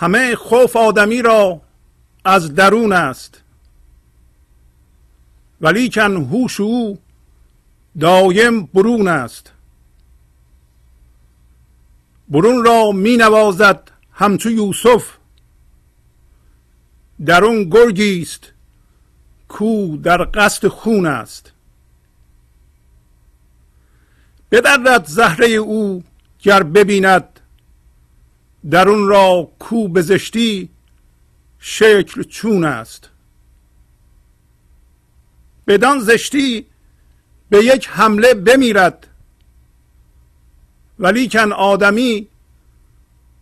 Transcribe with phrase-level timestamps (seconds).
[0.00, 1.60] همه خوف آدمی را
[2.24, 3.47] از درون است.
[5.60, 6.98] ولیکن هوش او
[8.00, 9.52] دایم برون است.
[12.28, 15.18] برون را می نوازد همچو یوسف.
[17.26, 18.52] درون گرگی است
[19.48, 21.52] کو در قصد خون است.
[24.50, 26.04] بدرد زهره او
[26.38, 27.40] گر ببیند.
[28.70, 30.68] درون را کو بزشتی
[31.58, 33.10] شکل چون است.
[35.68, 36.66] بدان زشتی
[37.50, 39.06] به یک حمله بمیرد.
[40.98, 42.28] ولیکن آدمی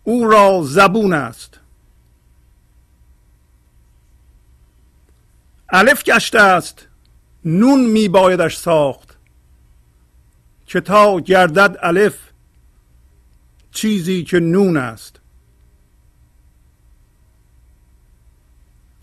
[0.03, 1.59] او را زبون است.
[5.69, 6.87] الف گشته است
[7.45, 9.17] نون می بایدش ساخت.
[10.65, 12.17] که تا گردد الف
[13.71, 15.19] چیزی که نون است.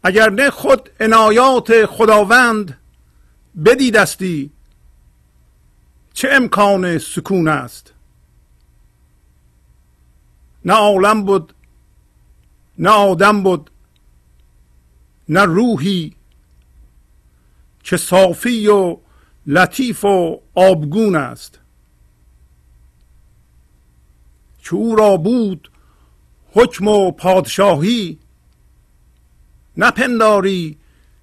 [0.02, 2.78] اگر نه خود عنایات خداوند
[3.64, 4.50] بدیدستی؟
[6.12, 7.92] چه امکان سکون است؟
[10.64, 11.54] نه عالم بود
[12.78, 13.70] نه آدم بود
[15.28, 16.14] نه روحی.
[17.84, 18.96] که صافی و
[19.46, 21.58] لطیف و آبگون است.
[24.58, 25.70] که او را بود
[26.52, 28.18] حکم و پادشاهی
[29.76, 30.78] نپنداری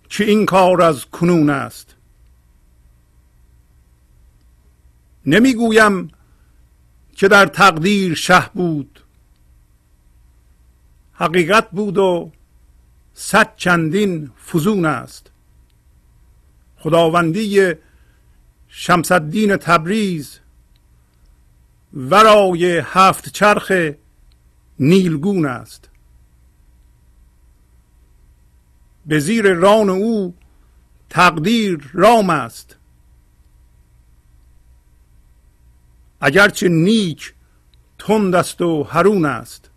[0.10, 1.96] که این کار از کنون است.
[5.26, 6.12] نمی‌گویم
[7.16, 9.04] که در تقدیر شه بود.
[11.14, 12.32] حقیقت بود و
[13.14, 15.32] صد چندین فزون است.
[16.78, 17.74] خداوندی
[18.68, 20.40] شمس الدین تبریز
[21.94, 23.72] ورای هفت چرخ
[24.80, 25.90] نیلگون است.
[29.06, 30.36] به زیر ران او
[31.10, 32.76] تقدیر رام است.
[36.22, 37.34] اگرچه نیک
[38.00, 39.70] تند است و هرون است.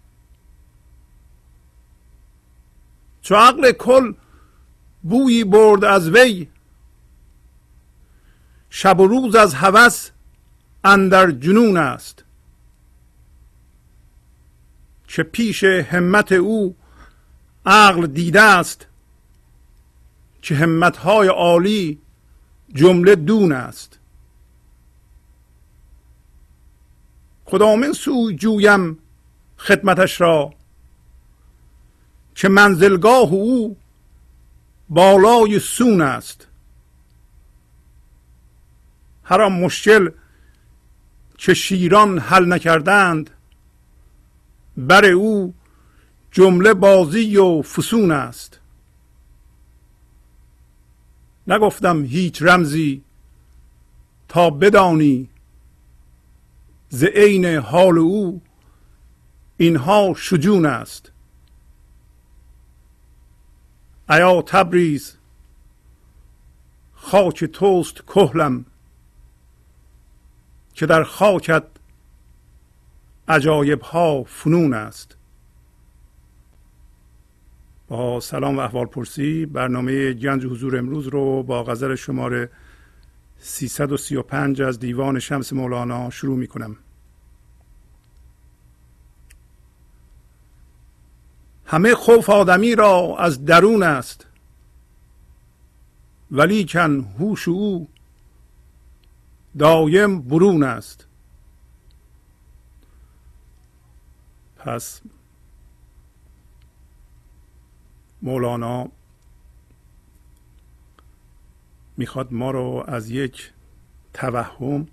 [3.22, 4.12] چو عقل کل
[5.02, 6.48] بویی برد از وی
[8.70, 10.10] شب و روز از هوس
[10.84, 12.24] اندر جنون است.
[15.08, 16.76] که پیش همت او
[17.66, 18.86] عقل دیده است
[20.42, 21.98] که همتهای عالی
[22.74, 23.93] جمله دون است.
[27.44, 28.98] کدامین سوی جویم
[29.56, 30.54] خدمتش را
[32.34, 33.76] که منزلگاه او
[34.88, 36.48] بالای سون است.
[39.24, 40.10] هر مشکل
[41.38, 43.30] که شیران حل نکردند
[44.76, 45.54] بر او
[46.30, 48.60] جمله بازی و فسون است.
[51.46, 53.02] نگفتم هیچ رمزی
[54.28, 55.28] تا بدانی
[56.88, 58.42] ز عین حال او
[59.56, 61.12] اینها شجون است.
[64.10, 65.16] ایا تبریز
[66.94, 68.64] خاک توست کهلم
[70.74, 71.64] که در خاکت
[73.28, 75.16] عجایب ها فنون است.
[77.88, 82.50] با سلام و احوال پرسی برنامه گنج حضور امروز رو با غزل شماره
[83.46, 86.76] 335 از دیوان شمس مولانا شروع می کنم
[91.66, 94.26] همه خوف آدمی را از درون است
[96.30, 97.88] ولیکن هوش او
[99.58, 101.06] دایم برون است.
[104.56, 105.00] پس
[108.22, 108.88] مولانا
[111.96, 113.52] می‌خواد ما رو از یک
[114.14, 114.86] توهم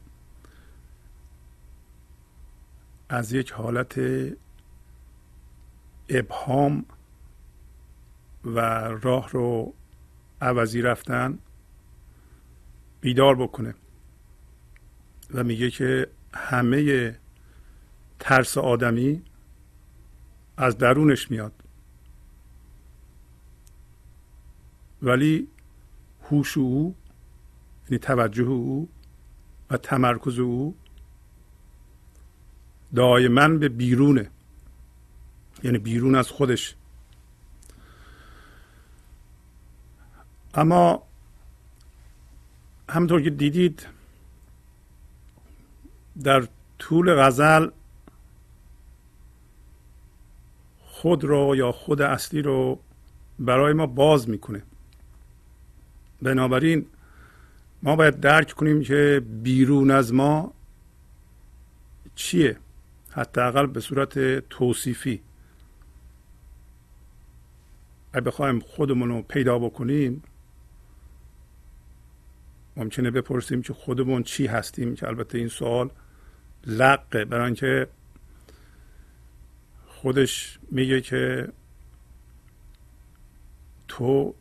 [3.09, 4.01] از یک حالت
[6.09, 6.85] ابهام
[8.45, 8.59] و
[9.01, 9.73] راه رو
[10.41, 11.39] عوضی رفتن
[13.01, 13.75] بیدار بکنه.
[15.33, 17.15] و میگه که همه
[18.19, 19.21] ترس آدمی
[20.57, 21.53] از درونش میاد.
[25.01, 25.47] ولی
[26.31, 26.95] هوش او
[27.89, 28.89] یعنی توجه او
[29.69, 30.75] و تمرکز او
[32.95, 34.29] دائما به بیرونه
[35.63, 36.75] یعنی بیرون از خودش.
[40.53, 41.03] اما
[42.89, 43.87] همطور که دیدید
[46.23, 46.47] در
[46.79, 47.69] طول غزل
[50.85, 52.79] خود رو یا خود اصلی رو
[53.39, 54.63] برای ما باز می‌کنه.
[56.21, 56.85] بنابراین
[57.83, 60.53] ما باید درک کنیم که بیرون از ما
[62.15, 62.57] چیه
[63.09, 65.21] حداقل به صورت توصیفی.
[68.13, 70.23] اگه بخوایم خودمون رو پیدا بکنیم
[72.77, 75.89] ممکنه بپرسیم که خودمون چی هستیم که البته این سوال
[76.67, 77.87] لقه برای اینکه
[79.87, 81.47] خودش میگه که
[83.87, 84.35] تو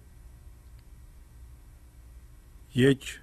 [2.75, 3.21] یک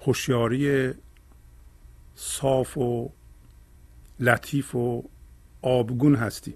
[0.00, 0.94] هوشیاری
[2.14, 3.12] صاف و
[4.20, 5.04] لطیف و
[5.62, 6.54] آبگون هستی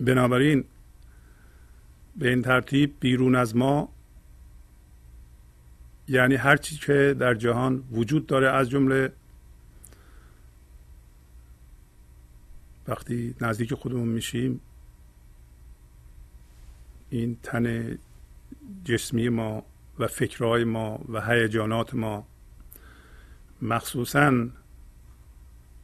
[0.00, 0.64] بنابراین
[2.16, 3.88] به این ترتیب بیرون از ما
[6.08, 9.12] یعنی هر چی که در جهان وجود داره از جمله
[12.88, 14.60] وقتی نزدیک خودمون میشیم
[17.10, 17.98] این تن
[18.84, 19.64] جسمی ما
[19.98, 22.26] و فکرهای ما و هیجانات ما
[23.62, 24.48] مخصوصا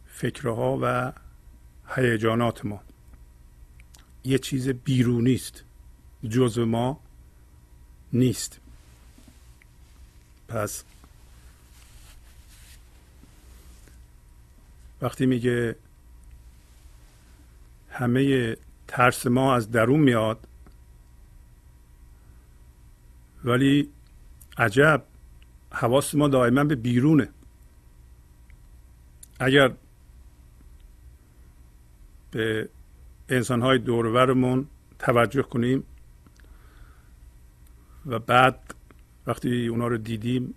[0.07, 1.13] فکرها و
[1.89, 2.81] هیجانات ما.
[4.25, 5.65] یه چیز بیرونی است
[6.29, 7.01] جزء ما
[8.13, 8.61] نیست.
[10.49, 10.85] پس
[15.01, 15.77] وقتی میگه
[17.91, 18.57] همه
[18.89, 20.49] ترس ما از درون میاد
[23.45, 23.89] ولی
[24.59, 25.03] عجب
[25.73, 27.29] حواس ما دائما به بیرونه.
[29.41, 29.73] اگر
[32.31, 32.69] به
[33.29, 34.67] انسان های دورورمون
[34.99, 35.85] توجه کنیم
[38.07, 38.75] و بعد
[39.27, 40.55] وقتی اونا رو دیدیم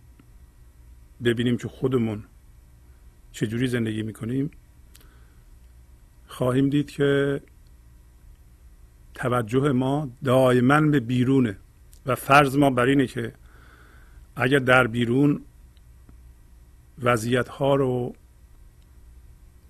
[1.24, 2.24] ببینیم که خودمون
[3.32, 4.52] چجوری زندگی می‌کنیم
[6.28, 7.42] خواهیم دید که
[9.14, 11.58] توجه ما دائما به بیرونه.
[12.10, 13.34] و فرض ما بر اینه که
[14.36, 15.42] اگر در بیرون
[17.02, 18.16] وضعیت ها رو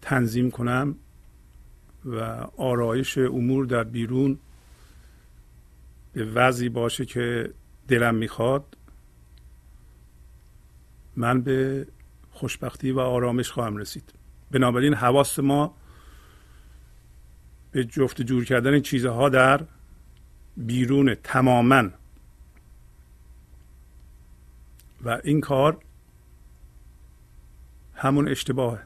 [0.02, 0.96] تنظیم کنم
[2.06, 2.20] و
[2.58, 4.40] آرایش امور در بیرون
[6.14, 7.54] به وضعی باشه که
[7.88, 8.78] دلم می‌خواد
[11.16, 11.88] من به
[12.32, 14.14] خوشبختی و آرامش خواهم رسید.
[14.52, 15.76] بنابراین حواس ما
[17.72, 19.62] به جفت جور کردن چیزها در
[20.58, 21.90] بیرون تماما
[25.04, 25.78] و این کار
[27.94, 28.86] همون اشتباهه.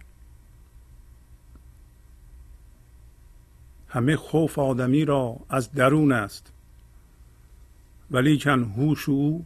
[3.88, 6.54] همه خوف آدمی را از درون است.
[8.12, 9.46] ولیکن هوش او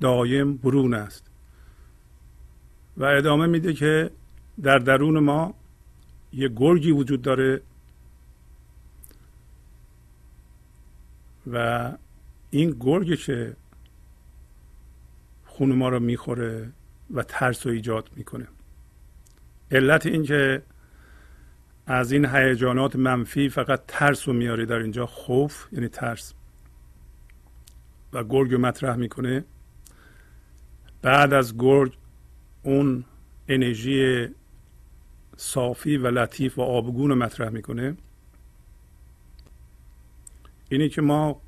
[0.00, 1.30] دایم برون است.
[2.96, 4.10] و ادامه میده که
[4.62, 5.54] در درون ما
[6.32, 7.62] یه گرگی وجود داره
[11.52, 11.92] و
[12.50, 13.56] این گرگی که
[15.56, 16.72] خون ما رو می‌خوره
[17.14, 18.48] و ترس رو ایجاد می‌کنه.
[19.70, 20.62] علت این که
[21.86, 26.34] از این هیجانات منفی فقط ترس رو میاره در اینجا خوف یعنی ترس.
[28.12, 29.44] و گرگ رو مطرح می‌کنه.
[31.02, 31.92] بعد از گرگ
[32.62, 33.04] اون
[33.48, 34.28] انرژی
[35.36, 37.96] صافی و لطیف و آبگون رو مطرح می‌کنه.
[40.68, 41.40] اینه که ما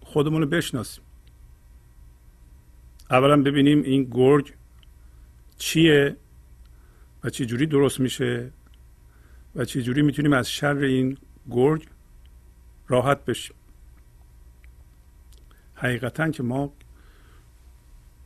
[0.00, 1.04] خودمون رو بشناسیم.
[3.12, 4.52] اولا ببینیم این گرگ
[5.58, 6.16] چیه
[7.24, 8.50] و چه جوری درست میشه
[9.56, 11.18] و چه جوری می‌تونیم از شر این
[11.50, 11.86] گرگ
[12.88, 13.56] راحت بشیم.
[15.74, 16.72] حقیقتا که ما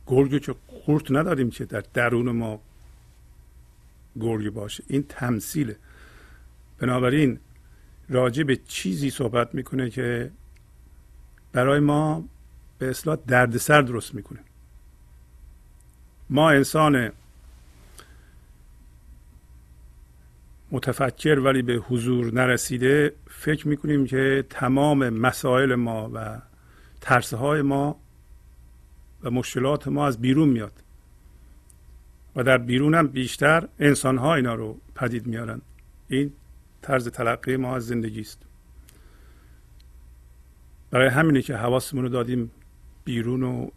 [0.07, 2.61] گرگ که خورت نداریم که در درون ما
[4.19, 4.83] گرگ باشه.
[4.87, 5.75] این تمثیله.
[6.79, 7.39] بنابراین
[8.09, 10.31] راجع به چیزی صحبت می‌کنه که
[11.51, 12.29] برای ما
[12.77, 14.39] به اصلاح دردسر درست می‌کنه.
[16.29, 17.11] ما انسان
[20.71, 26.41] متفکر ولی به حضور نرسیده فکر می‌کنیم که تمام مسائل ما و
[27.01, 27.99] ترسه های ما
[29.23, 30.83] و مشکلات ما از بیرون میاد.
[32.35, 35.61] و در بیرون هم بیشتر انسان ها اینا رو پدید میارن.
[36.07, 36.33] این
[36.81, 38.41] طرز تلقی ما از زندگی است.
[40.91, 42.51] برای همینه که حواسمون رو دادیم
[43.03, 43.69] بیرون و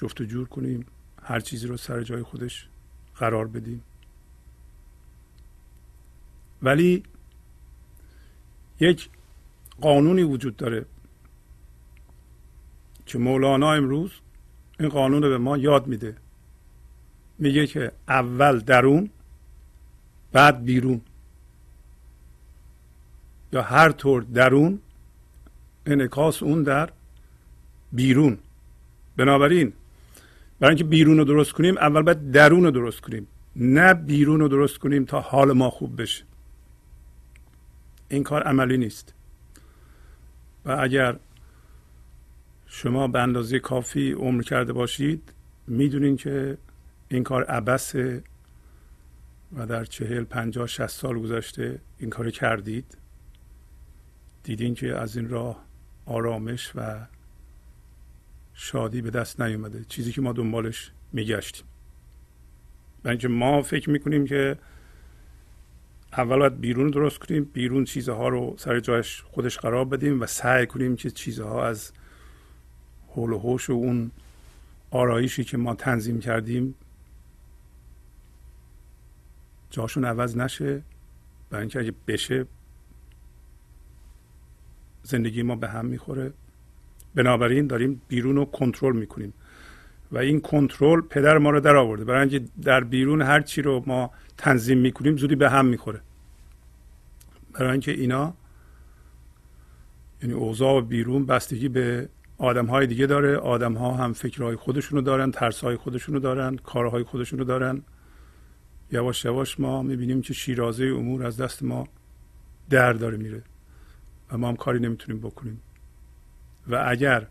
[0.00, 0.86] جفت و جور کنیم
[1.22, 2.68] هر چیزی رو سر جای خودش
[3.14, 3.82] قرار بدیم.
[6.62, 7.02] ولی
[8.80, 9.10] یک
[9.80, 10.86] قانونی وجود داره
[13.06, 14.12] که مولانا امروز
[14.78, 16.16] این قانون رو به ما یاد میده.
[17.38, 19.10] میگه که اول درون
[20.32, 21.00] بعد بیرون.
[23.52, 24.80] یا هر طور درون
[25.86, 26.90] انعکاس اون در
[27.92, 28.38] بیرون.
[29.16, 29.72] بنابراین
[30.60, 33.26] برای اینکه بیرون رو درست کنیم اول باید درون رو درست کنیم.
[33.56, 36.24] نه بیرون رو درست کنیم تا حال ما خوب بشه.
[38.08, 39.14] این کار عملی نیست.
[40.64, 41.16] و اگر
[42.66, 45.32] شما به اندازه کافی عمر کرده باشید
[45.66, 46.58] می‌دونین که
[47.08, 48.22] این کار عبسه
[49.56, 52.98] و در چهل پنجاه شست سال گذشته این کار کردید.
[54.42, 55.64] دیدین که از این راه
[56.06, 57.06] آرامش و
[58.62, 59.84] شادی به دست نیومده.
[59.84, 61.66] چیزی که ما دنبالش میگشتیم.
[63.02, 64.58] برای ما فکر می‌کنیم که
[66.12, 70.66] اول باید بیرون درست کنیم بیرون چیزها رو سر جایش خودش قرار بدیم و سعی
[70.66, 71.92] کنیم که چیزها از
[73.08, 74.10] حول و حوش و اون
[74.90, 76.74] آرایشی که ما تنظیم کردیم
[79.70, 80.82] جاشون عوض نشه.
[81.50, 82.46] برای اگه بشه
[85.02, 86.32] زندگی ما به هم می‌خوره.
[87.14, 89.32] بنابراین داریم بیرون رو کنترل می‌کنیم.
[90.12, 92.04] و این کنترل پدر ما رو در آورده.
[92.04, 96.00] برای اینکه در بیرون هر چی رو ما تنظیم می‌کنیم زودی به هم می‌خوره.
[97.52, 98.34] برای اینکه اینا
[100.22, 103.36] یعنی اوضاع بیرون بستگی به آدم های دیگه داره.
[103.36, 107.82] آدم ها هم فکرهای خودشونو دارن ترس های خودشونو دارن کارهای خودشونو دارن.
[108.92, 111.88] یواش یواش ما می‌بینیم که شیرازه امور از دست ما
[112.70, 113.42] در داره میره.
[114.32, 115.62] و ما هم کاری نمی‌تونیم بکنیم.
[116.66, 117.26] و اگر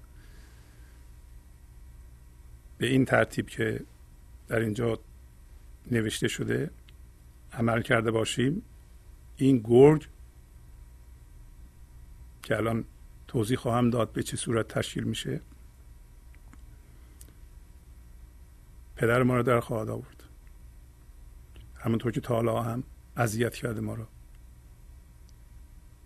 [2.78, 3.86] به این ترتیب که
[4.48, 5.00] در اینجا
[5.92, 6.72] نوشته شده
[7.54, 8.62] عمل کرده باشیم
[9.38, 10.08] این گرگ
[12.44, 12.86] که الان
[13.28, 15.42] توضیح خواهم داد به چه صورت تشکیل میشه
[18.96, 20.24] پدر ما رو در خواهد آورد.
[21.76, 22.84] همونطور که تا هم
[23.18, 24.06] اذیت کرده ما رو.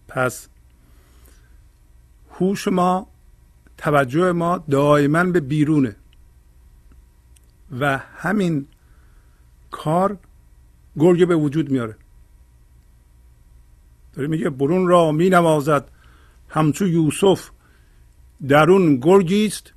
[0.08, 0.50] پس
[2.32, 3.13] هوش ما
[3.78, 5.96] توجه ما دائما به بیرونه.
[7.80, 8.68] و همین
[9.72, 10.18] کار
[10.98, 11.96] گرگ به وجود میاره.
[14.14, 15.92] داره میگه برون را می نوازد
[16.50, 17.50] همچو یوسف.
[18.48, 19.74] درون گرگی است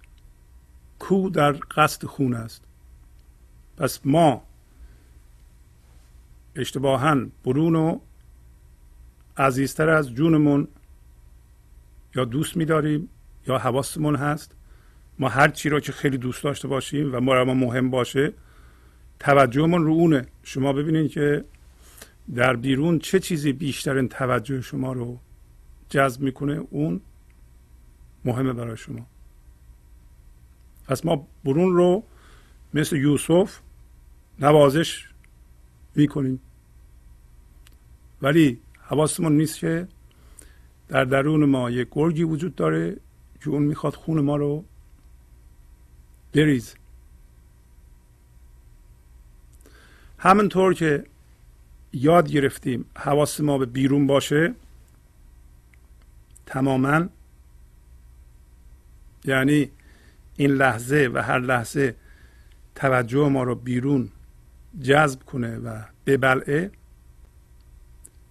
[0.99, 2.65] کو در قصد خون است.
[3.77, 4.43] پس ما
[6.57, 7.99] اشتباها برون و
[9.37, 10.69] عزیزتر از جونمون
[12.15, 13.09] یا دوست میداریم
[13.47, 14.53] یا حواسمون هست.
[15.19, 18.33] ما هر چی رو که خیلی دوست داشته باشیم و ما مهم باشه
[19.21, 20.27] توجهمون رو اونه.
[20.43, 21.45] شما ببینید که
[22.35, 25.19] در بیرون چه چیزی بیشترین توجه شما رو
[25.89, 27.01] جذب می‌کنه؟ اون
[28.25, 29.07] مهمه برای شما.
[30.89, 32.05] پس ما برون رو
[32.75, 33.59] مثل یوسف
[34.39, 35.09] نوازش
[35.95, 36.41] می‌کنیم.
[38.23, 39.89] ولی حواسمون نیست که
[40.89, 42.97] در درون ما یک گرگی وجود داره.
[43.47, 44.65] که اون می‌خواد خون ما رو
[46.35, 46.75] بریز.
[50.19, 51.05] همونطور که
[51.93, 54.55] یاد گرفتیم حواس ما به بیرون باشه
[56.47, 57.09] تماما
[59.25, 59.71] یعنی
[60.37, 61.95] این لحظه و هر لحظه
[62.75, 64.09] توجه ما رو بیرون
[64.83, 66.71] جذب کنه و ببلعه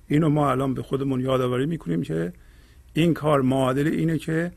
[0.08, 2.34] اینو ما الان به خودمون یادآوری می‌کنیم که
[2.94, 4.52] این کار معادل اینه که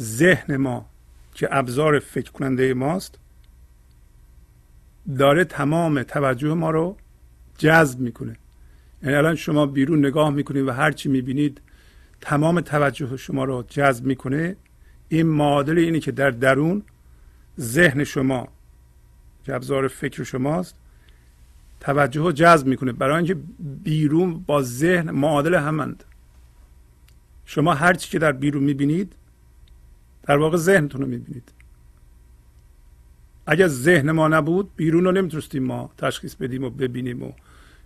[0.00, 0.86] ذهن ما
[1.34, 3.18] که ابزار فکر کننده ماست
[5.18, 6.96] داره تمام توجه ما رو
[7.58, 8.36] جذب می‌کنه.
[9.02, 11.60] یعنی الان شما بیرون نگاه می‌کنید و هر چی می‌بینید
[12.20, 14.56] تمام توجه شما رو جذب می‌کنه.
[15.08, 16.82] این معادل اینه که در درون
[17.60, 18.48] ذهن شما
[19.44, 20.74] که ابزار فکر شماست
[21.80, 22.92] توجه رو جذب می‌کنه.
[22.92, 26.04] برای اینکه بیرون با ذهن معادل همند.
[27.46, 29.16] شما هر چی که در بیرون می‌بینید
[30.22, 31.52] در واقع ذهنتون رو می‌بینید.
[33.46, 37.32] اگر ذهن ما نبود بیرون رو نمی‌تونستیم ما تشخیص بدیم و ببینیم و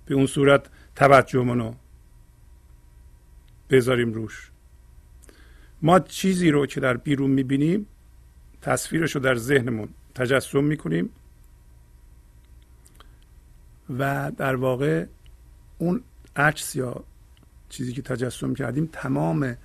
[0.07, 1.75] به اون صورت توجهمون رو
[3.71, 4.51] بذاریم روش.
[5.83, 7.87] ما چیزی رو که در بیرون می‌بینیم
[8.63, 11.11] تصویرش رو در ذهنمون تجسم می‌کنیم
[13.99, 15.07] و در واقع
[15.79, 16.03] اون
[16.37, 17.05] عکس یا
[17.69, 19.57] چیزی که تجسم کردیم تمام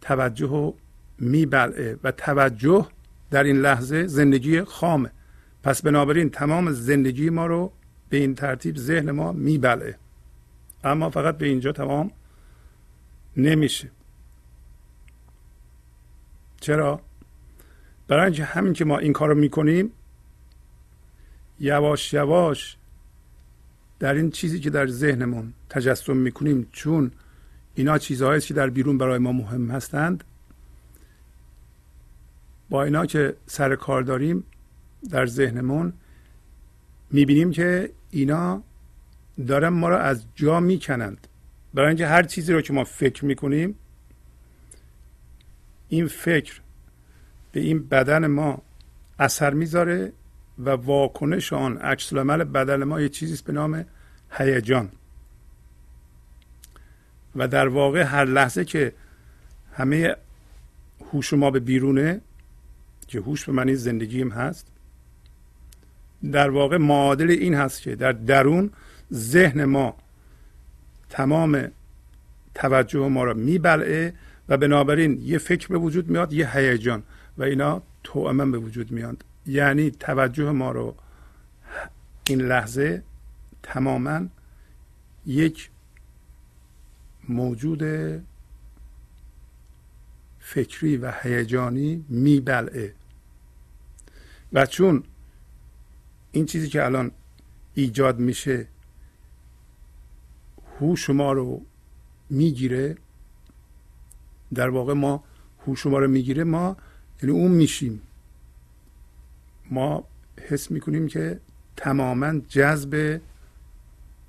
[0.00, 0.76] توجه رو
[1.20, 2.88] میبلعه و توجه
[3.30, 5.10] در این لحظه زندگی خامه.
[5.62, 7.72] پس بنابراین تمام زندگی ما رو
[8.08, 9.98] به این ترتیب ذهن ما میبلعه.
[10.84, 12.10] اما فقط به اینجا تمام
[13.36, 13.90] نمیشه.
[16.60, 17.00] چرا؟
[18.08, 19.90] برای اینکه همین که ما این کار رو می‌کنیم
[21.60, 22.76] یواش یواش
[23.98, 27.10] در این چیزی که در ذهنمون تجسم می‌کنیم چون
[27.74, 30.24] اینا چیزهایی که در بیرون برای ما مهم هستند
[32.70, 34.44] با اینا که سر کار داریم
[35.10, 35.92] در ذهنمون
[37.10, 38.62] می‌بینیم که اینا
[39.46, 41.26] دارن ما رو از جا می‌کنند.
[41.74, 43.74] برای اینکه هر چیزی رو که ما فکر می‌کنیم
[45.88, 46.60] این فکر
[47.52, 48.62] به این بدن ما
[49.18, 50.12] اثر می‌ذاره
[50.58, 53.84] و واکنش آن عکس العمل بدن ما یه چیزی به نام
[54.30, 54.88] هیجان.
[57.36, 58.92] و در واقع هر لحظه که
[59.72, 60.16] همه
[61.12, 62.20] هوش ما به بیرونه
[63.10, 64.66] که هوش به معنی زندگیم هست.
[66.32, 68.70] در واقع معادل این هست که در درون
[69.12, 69.96] ذهن ما
[71.08, 71.70] تمام
[72.54, 74.14] توجه ما را میبلعه
[74.48, 77.02] و بنابراین یه فکر به وجود میاد یه هیجان
[77.38, 79.24] و اینا توأما به وجود میاد.
[79.46, 80.94] یعنی توجه ما رو
[82.26, 83.02] این لحظه
[83.62, 84.26] تماما
[85.26, 85.70] یک
[87.28, 87.82] موجود
[90.40, 92.99] فکری و هیجانی میبلعه.
[94.52, 95.04] و چون
[96.32, 97.10] این چیزی که الان
[97.74, 98.66] ایجاد میشه
[100.80, 101.62] هوش ما رو
[102.30, 102.96] می‌گیره
[104.54, 105.24] در واقع ما
[105.66, 106.76] هوش ما رو می‌گیره ما
[107.22, 108.02] یعنی اون میشیم.
[109.70, 110.04] ما
[110.48, 111.40] حس می‌کنیم که
[111.76, 113.20] تماما جذب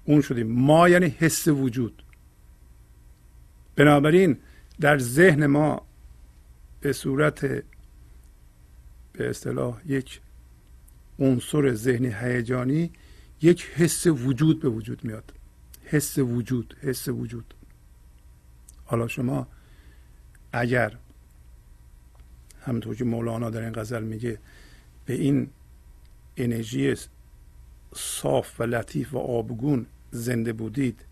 [0.05, 0.47] اون شدیم.
[0.47, 2.03] ما یعنی حس وجود.
[3.75, 4.37] بنابراین
[4.79, 5.81] در ذهن ما
[6.81, 7.63] به صورت
[9.21, 10.21] به اصطلاح یک
[11.19, 12.91] عنصر ذهنی هیجانی
[13.41, 15.33] یک حس وجود به وجود میاد.
[15.85, 17.53] حس وجود حس وجود.
[18.85, 19.47] حالا شما
[20.51, 20.97] اگر
[22.61, 24.37] همونطور که مولانا در این غزل میگه
[25.05, 25.49] به این
[26.37, 26.95] انرژی
[27.95, 31.05] صاف و لطیف و آبگون زنده بودید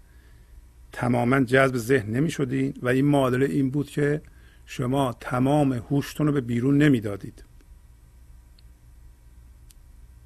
[0.91, 4.21] تماما جذب ذهن نمی شدید و این معادله این بود که
[4.65, 7.48] شما تمام هوشتون رو به بیرون نمی‌دادید.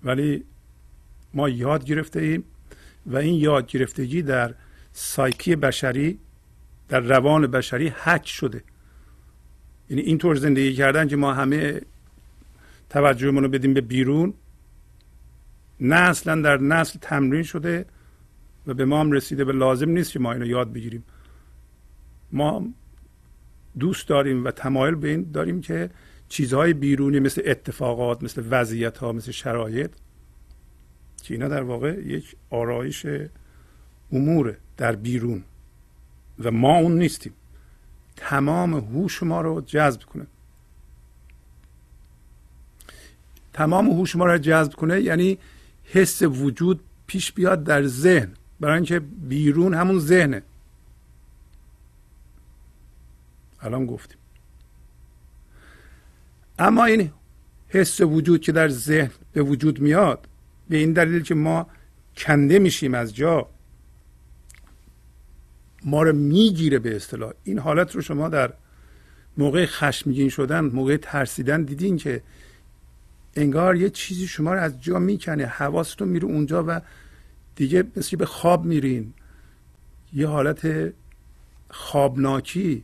[0.04, 0.44] ولی
[1.34, 2.44] ما یاد گرفته ایم
[3.06, 4.54] و این یاد گرفتگی در
[4.94, 6.20] سایکی بشری
[6.90, 8.64] در روان بشری حک شده.
[9.90, 11.82] یعنی اینطور زندگی کردن که ما همه
[12.90, 14.34] توجهمون رو بدیم به بیرون
[15.80, 17.86] نه اصلا در نسل تمرین شده
[18.68, 21.04] و به ما هم رسیده به لازم نیست که ما اینو یاد بگیریم.
[22.32, 22.68] ما
[23.80, 25.90] دوست داریم و تمایل به این داریم که
[26.34, 29.92] چیزهای بیرونی مثل اتفاقات مثل وضعیت ها مثل شرایط
[31.24, 33.06] که اینا در واقع یک آرایش
[34.12, 35.44] امور در بیرون.
[36.40, 37.34] و ما اون نیستیم.
[38.16, 40.28] تمام هوش ما رو جذب کنه.
[43.54, 45.38] تمام هوش ما رو جذب کنه یعنی
[45.84, 48.34] حس وجود پیش بیاد در ذهن.
[48.60, 50.42] برای اینکه بیرون همون ذهنه.
[53.62, 54.23] الان گفتیم.
[56.64, 57.12] اما این
[57.68, 60.28] حس وجود که در ذهن به وجود میاد
[60.70, 61.68] به این دلیل که ما
[62.18, 63.50] کنده میشیم از جا
[65.86, 67.32] ما رو می‌گیره به اصطلاح.
[67.44, 68.54] این حالت رو شما در
[69.38, 72.22] موقع خشمگین شدن موقع ترسیدن دیدین که
[73.36, 76.82] انگار یه چیزی شما رو از جا می‌کنه حواستون میره اونجا و
[77.56, 79.14] دیگه مثل به خواب میرین.
[80.14, 80.94] یه حالت
[81.70, 82.84] خوابناکی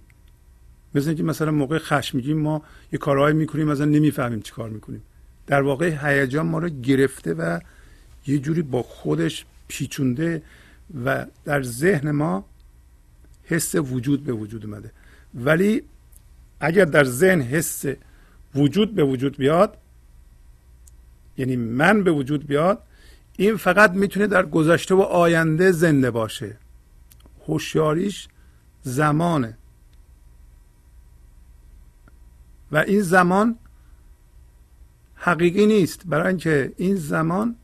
[0.96, 5.02] مثل اینکه مثلا موقع خشمگین ما یه کارهایی می‌کنیم مثلا نمی‌فهمیم چی کار می‌کنیم.
[5.48, 7.60] در واقع هیجان ما رو گرفته و
[8.28, 10.42] یه جوری با خودش پیچونده
[11.06, 12.46] و در ذهن ما
[13.44, 14.92] حس وجود به وجود اومده.
[15.34, 15.84] ولی
[16.60, 17.86] اگر در ذهن حس
[18.56, 19.78] وجود به وجود بیاد
[21.38, 22.84] یعنی من به وجود بیاد
[23.38, 26.58] این فقط می‌تونه در گذشته و آینده زنده باشه.
[27.48, 28.28] هوشیاریش
[28.84, 29.58] زمانه.
[32.72, 33.58] و این زمان
[35.16, 36.02] حقیقی نیست.
[36.06, 37.56] برای اینکه این زمان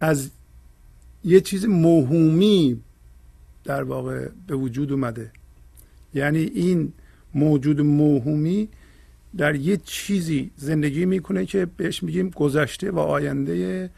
[0.00, 0.30] از
[1.24, 2.80] یه چیز موهومی
[3.64, 5.32] در واقع به وجود اومده.
[6.14, 6.92] یعنی این
[7.34, 8.68] موجود موهومی
[9.36, 13.90] در یه چیزی زندگی می‌کنه که بهش میگیم گذشته و آینده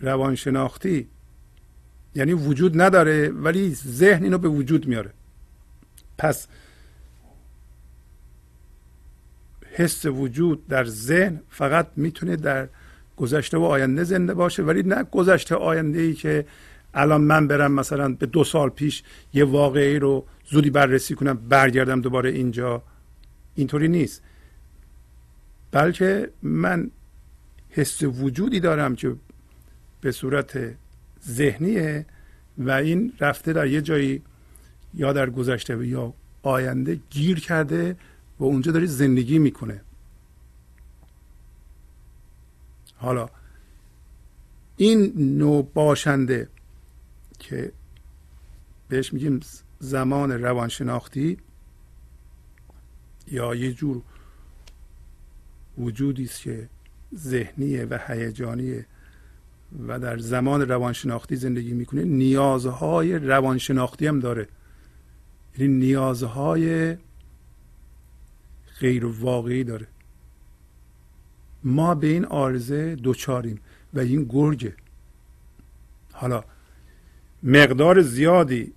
[0.00, 1.08] روانشناختی.
[2.14, 5.10] یعنی وجود نداره ولی ذهن اینو به وجود میاره.
[6.18, 6.46] پس
[9.72, 12.68] حس وجود در ذهن فقط می‌تونه در
[13.16, 16.46] گذشته و آینده زنده باشه ولی نه گذشته آینده ای که
[16.94, 22.00] الان من برم مثلا به دو سال پیش یه واقعی رو زودی بررسی کنم برگردم
[22.00, 22.82] دوباره اینجا.
[23.54, 24.22] اینطوری نیست.
[25.70, 26.90] بلکه من
[27.70, 29.16] حس وجودی دارم که
[30.00, 30.58] به صورت
[31.28, 32.06] ذهنیه
[32.58, 34.22] و این رفته در یه جایی
[34.96, 37.96] یا در گذشته یا آینده گیر کرده
[38.38, 39.80] و اونجا داره زندگی می‌کنه.
[42.96, 43.28] حالا
[44.76, 46.48] این نوع باشنده
[47.38, 47.72] که
[48.88, 49.40] بهش میگیم
[49.78, 51.38] زمان روانشناختی
[53.26, 54.02] یا یه جور
[55.78, 56.68] وجودی است که
[57.16, 58.86] ذهنیه و هیجانیه
[59.88, 64.48] و در زمان روانشناختی زندگی می‌کنه نیازهای روانشناختی هم داره.
[65.58, 66.96] یعنی نیازهای
[68.80, 69.86] غیر واقعی داره.
[71.64, 73.60] ما به این آرزه دوچاریم
[73.94, 74.74] و این گرگه
[76.12, 76.44] حالا
[77.42, 78.72] مقدار زیادی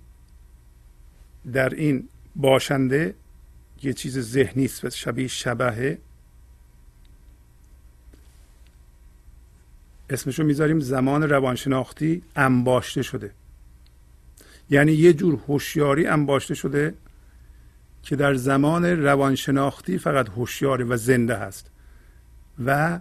[1.52, 3.14] در این باشنده
[3.82, 5.98] یه چیز ذهنی است و شبیه شبهه.
[10.10, 13.30] اسمشو می‌ذاریم زمان روانشناختی انباشته شده.
[14.70, 16.94] یعنی یه جور هوشیاری انباشته شده
[18.02, 21.70] که در زمان روانشناختی فقط هوشیاری و زنده هست
[22.64, 23.00] و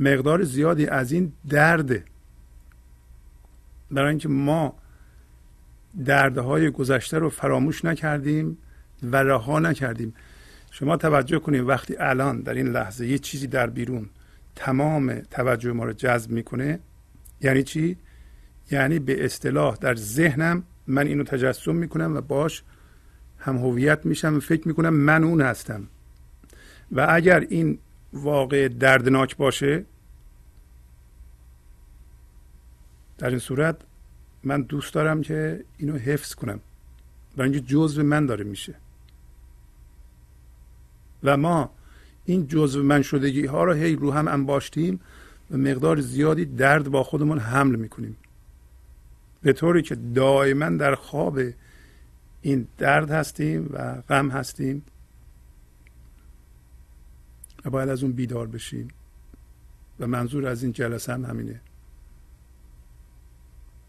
[0.00, 2.04] مقدار زیادی از این درده
[3.90, 4.76] برای اینکه ما
[6.04, 8.58] دردهای گذشته رو فراموش نکردیم
[9.02, 10.14] و رها نکردیم.
[10.70, 14.10] شما توجه کنید وقتی الان در این لحظه یه چیزی در بیرون
[14.56, 16.78] تمام توجه ما رو جذب می‌کنه
[17.40, 17.96] یعنی چی؟
[18.70, 22.62] یعنی به اصطلاح در ذهنم من اینو تجسم می‌کنم و باش
[23.38, 25.86] هم هویت میشم و فکر می‌کنم من اون هستم.
[26.92, 27.78] و اگر این
[28.12, 29.84] واقع دردناک باشه
[33.18, 33.76] در این صورت
[34.44, 36.60] من دوست دارم که اینو حفظ کنم.
[37.36, 38.74] برای اینکه جزء من داره میشه.
[41.22, 41.70] و ما
[42.24, 45.00] این جزء من شدگی ها رو هی رو هم انباشتیم
[45.50, 48.16] و مقدار زیادی درد با خودمون حمل می‌کنیم.
[49.46, 51.40] به طوری که دائما در خواب
[52.42, 54.84] این درد هستیم و غم هستیم
[57.64, 58.88] و باید از اون بیدار بشیم
[60.00, 61.60] و منظور از این جلسه هم همینه.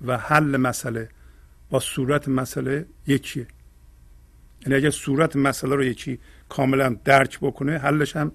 [0.02, 1.10] و حل مسئله
[1.70, 3.48] با صورت مسئله یکیه.
[4.62, 8.32] یعنی اگر صورت مسئله رو یکی کاملا درک بکنه حلش هم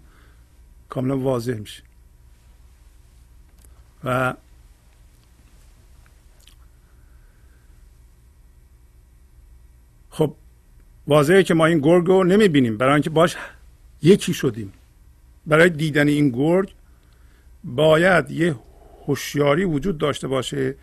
[0.88, 1.82] کاملا واضح میشه.
[4.04, 4.34] و
[10.12, 10.34] خب
[11.06, 12.76] واضحه که ما این گرگ رو نمی‌بینیم.
[12.76, 13.36] برای اینکه باش
[14.02, 14.72] یکی شدیم.
[15.46, 16.74] برای دیدن این گرگ
[17.64, 18.54] باید یه
[19.06, 20.74] هوشیاری وجود داشته باشه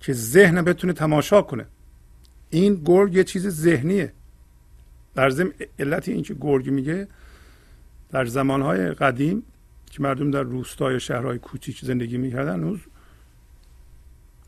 [0.00, 1.66] که ذهن بتونه تماشا کنه.
[2.50, 4.12] این گرگ یه چیز ذهنیه.
[5.14, 7.08] در ضمن علت اینکه گرگ میگه
[8.10, 9.42] در زمانهای قدیم
[9.90, 12.78] که مردم در روستای شهرهای کوچیک زندگی می‌کردن هنوز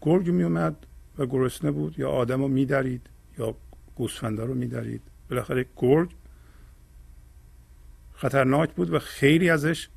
[0.00, 0.76] گرگ میومد
[1.18, 3.02] و گرسنه بود یا آدم رو میدرید
[3.38, 3.54] یا
[3.96, 5.02] گوسفنده رو میدرید.
[5.30, 6.10] بالاخره گرگ
[8.14, 9.88] خطرناک بود و خیلی ازش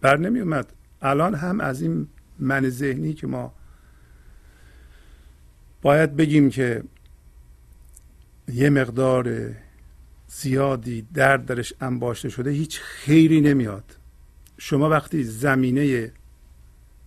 [0.00, 0.72] بر نمی اومد.
[1.02, 2.08] الان هم از این
[2.38, 3.54] من ذهنی که ما
[5.82, 6.82] باید بگیم که
[8.48, 9.54] یه مقدار
[10.26, 13.96] زیادی درد درش انباشته شده هیچ خیری نمیاد.
[14.58, 16.12] شما وقتی زمینه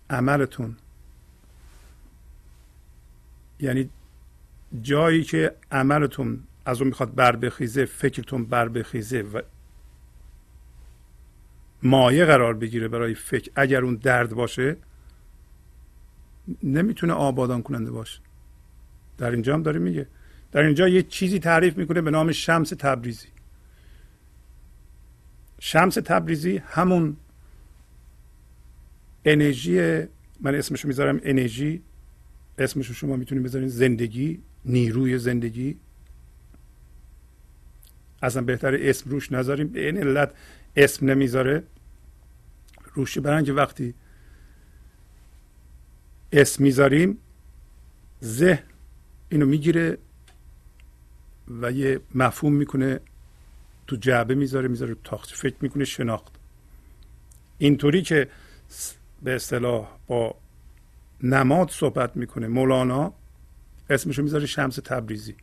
[0.10, 0.75] عملتون
[3.60, 3.89] یعنی
[4.82, 9.41] جایی که عملتون از اون می‌خواد بر بخیزه فکرتون بر بخیزه و
[11.84, 13.51] مایه قرار بگیره برای فکر.
[13.56, 14.78] اگر اون درد باشه
[16.63, 18.19] نمی‌تونه آبادان کننده باشه.
[19.17, 20.08] در اینجا هم داره میگه.
[20.51, 23.28] در اینجا یه چیزی تعریف می‌کنه به نام شمس تبریزی.
[25.60, 27.17] شمس تبریزی همون
[29.25, 30.04] انرژی
[30.41, 31.82] من اسمشو می‌ذارم انرژی.
[32.58, 33.67] اسمشو شما می‌تونید بذارین.
[33.67, 35.78] زندگی نیروی زندگی.
[38.26, 39.68] اصلا بهتر اسم روش نذاریم.
[39.68, 40.32] به این علت
[40.76, 41.64] اسم نمی‌ذاره.
[42.94, 43.94] روشی برای که وقتی
[46.32, 47.18] اسم می‌ذاریم
[48.24, 48.64] ذهن
[49.30, 49.98] اینو می‌گیره
[51.62, 53.00] و یه مفهوم می‌کنه.
[53.88, 55.30] تو جعبه می‌ذاره می‌ذاره تو تاخت.
[55.30, 56.34] فکر می‌کنه شناخت.
[57.58, 58.30] اینطوری که
[59.24, 60.36] به اصطلاح با
[61.24, 62.48] نماد صحبت می‌کنه.
[62.48, 63.14] مولانا
[63.90, 65.36] اسمشو می‌ذاره شمس تبریزی.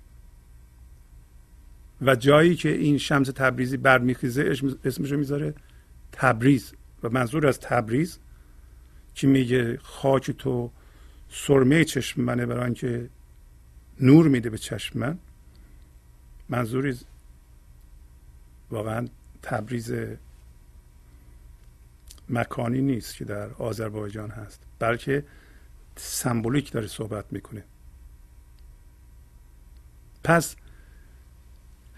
[2.02, 5.54] و جایی که این شمس تبریزی برمیخیزه اسمشو می‌ذاره
[6.12, 6.72] تبریز.
[7.02, 8.18] و منظور از تبریز
[9.14, 10.70] که میگه؟ خاک تو
[11.30, 13.08] سرمه چشم منه برای اینکه
[14.00, 15.18] نور میده به چشم من.
[16.48, 16.98] منظوری
[18.70, 19.08] واقعا
[19.42, 19.92] تبریز
[22.28, 25.24] مکانی نیست که در آذربایجان هست بلکه
[25.96, 27.64] سمبولیک داره صحبت می‌کنه.
[30.24, 30.56] پس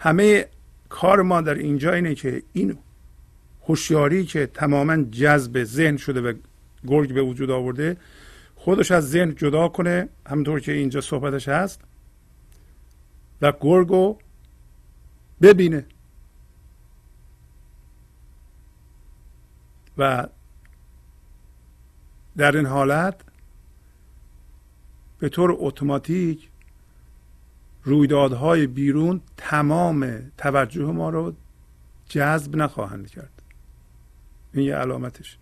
[0.05, 0.47] همه
[0.89, 2.79] کار ما در اینجا اینه که این
[3.69, 6.33] هوشیاری که تماما جذب ذهن شده و
[6.87, 7.97] گرگ به وجود آورده
[8.55, 11.81] خودش از ذهن جدا کنه همونطور که اینجا صحبتش هست
[13.43, 14.19] و گرگو
[15.43, 15.87] ببینه.
[19.99, 20.27] و
[22.37, 23.21] در این حالت
[25.19, 26.49] به طور اتوماتیک
[27.85, 31.35] رویدادهای بیرون تمام توجه ما رو
[32.09, 33.43] جذب نخواهند کرد.
[34.53, 35.39] این یه علامتش.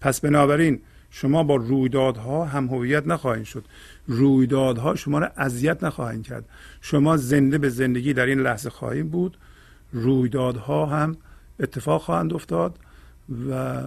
[0.00, 3.64] پس بنابراین شما با رویدادها هم هویت نخواهید شد.
[4.06, 6.48] رویدادها شما را اذیت نخواهند کرد.
[6.80, 9.38] شما زنده به زندگی در این لحظه خواهیم بود.
[9.92, 11.16] رویدادها هم
[11.60, 12.78] اتفاق خواهند افتاد
[13.50, 13.82] و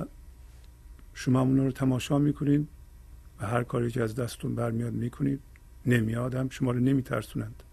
[1.14, 2.68] شما اون رو تماشا می‌کنید
[3.42, 5.40] و هر کاری که از دستتون برمیاد می‌کنید.
[5.86, 7.64] نمیادم شما رو نمیترسونند.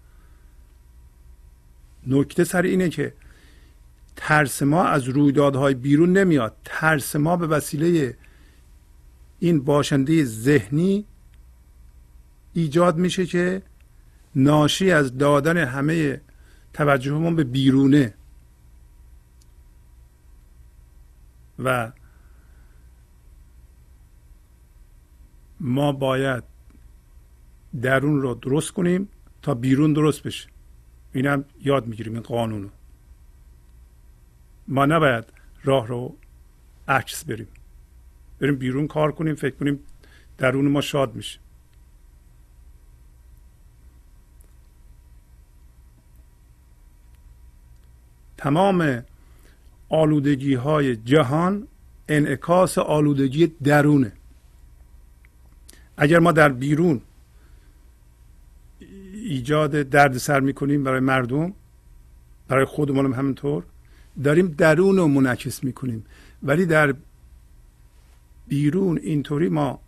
[2.06, 3.14] نکته سر اینه که
[4.16, 6.56] ترس ما از رویدادهای بیرون نمیاد.
[6.64, 8.16] ترس ما به وسیله
[9.38, 11.04] این باشنده ذهنی
[12.52, 13.62] ایجاد میشه که
[14.34, 16.20] ناشی از دادن همه
[16.72, 18.14] توجهمون به بیرونه.
[21.58, 21.92] و
[25.60, 26.49] ما باید
[27.82, 29.08] درون رو درست کنیم
[29.42, 30.48] تا بیرون درست بشه.
[31.12, 32.68] اینم یاد می‌گیریم این قانونو
[34.68, 35.24] ما نباید
[35.64, 36.16] راه رو
[36.88, 37.48] عکس بریم.
[38.40, 39.80] بریم بیرون کار کنیم فکر کنیم
[40.38, 41.38] درون ما شاد میشه.
[48.36, 49.04] تمام
[49.88, 51.68] آلودگی های جهان
[52.08, 54.12] انعکاس آلودگی درونه.
[55.96, 57.00] اگر ما در بیرون
[59.30, 61.52] ایجاد دردسر می‌کنیم برای مردم
[62.48, 63.64] برای خودمون هم همینطور.
[64.24, 66.04] داریم درون رو منعکس می‌کنیم.
[66.42, 66.94] ولی در
[68.48, 69.80] بیرون اینطوری ما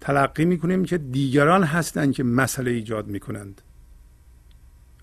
[0.00, 3.62] تلقی می‌کنیم که دیگران هستند که مسئله ایجاد می‌کنند.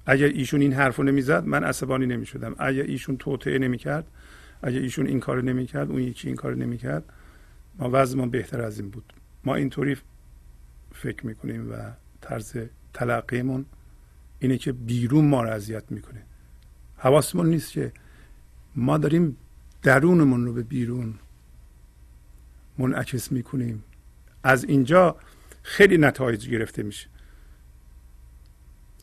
[0.06, 2.56] اگر ایشون این حرفو نمی‌زد من عصبانی نمی‌شدم.
[2.60, 4.08] اگر ایشون توطعه نمی‌کرد
[4.64, 7.04] اگر ایشون این کارو نمی‌کرد اون یکی این کارو نمی‌کرد
[7.80, 9.14] ما وضع ما بهتر از این بود.
[9.44, 9.98] ما اینطوری
[10.92, 11.76] فکر می‌کنیم و
[12.22, 12.58] طرز
[12.98, 13.66] تلقیمون
[14.40, 16.24] اینه که بیرون ما رو اذیت می‌کنه.
[16.98, 17.92] حواسمون نیست که
[18.76, 19.38] ما داریم
[19.84, 21.14] درونمون رو به بیرون
[22.78, 23.84] منعکس می‌کنیم.
[24.44, 25.16] از اینجا
[25.64, 27.08] خیلی نتایج گرفته میشه.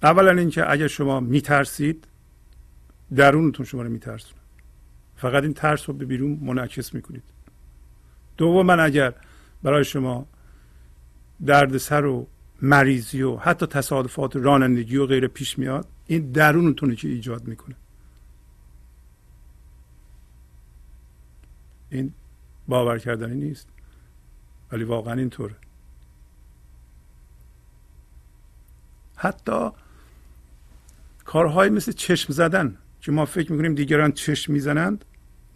[0.03, 2.07] اولا اینکه اگر شما میترسید
[3.15, 4.41] درونتون شما رو میترسونه.
[5.17, 7.23] فقط این ترس رو به بیرون منعکس می‌کنید.
[8.37, 9.15] دوما اگر
[9.63, 10.27] برای شما
[11.47, 12.27] دردسر و
[12.62, 17.75] مریضی و حتی تصادفات رانندگی و غیره پیش میاد این درونتونه که ایجاد می‌کنه.
[21.90, 22.12] این
[22.69, 23.69] باور کردنی نیست
[24.73, 25.55] ولی واقعا اینطوره.
[29.17, 29.71] حتی
[31.25, 35.05] کارهایی مثل چشم زدن که ما فکر می‌کنیم دیگران چشم می‌زنند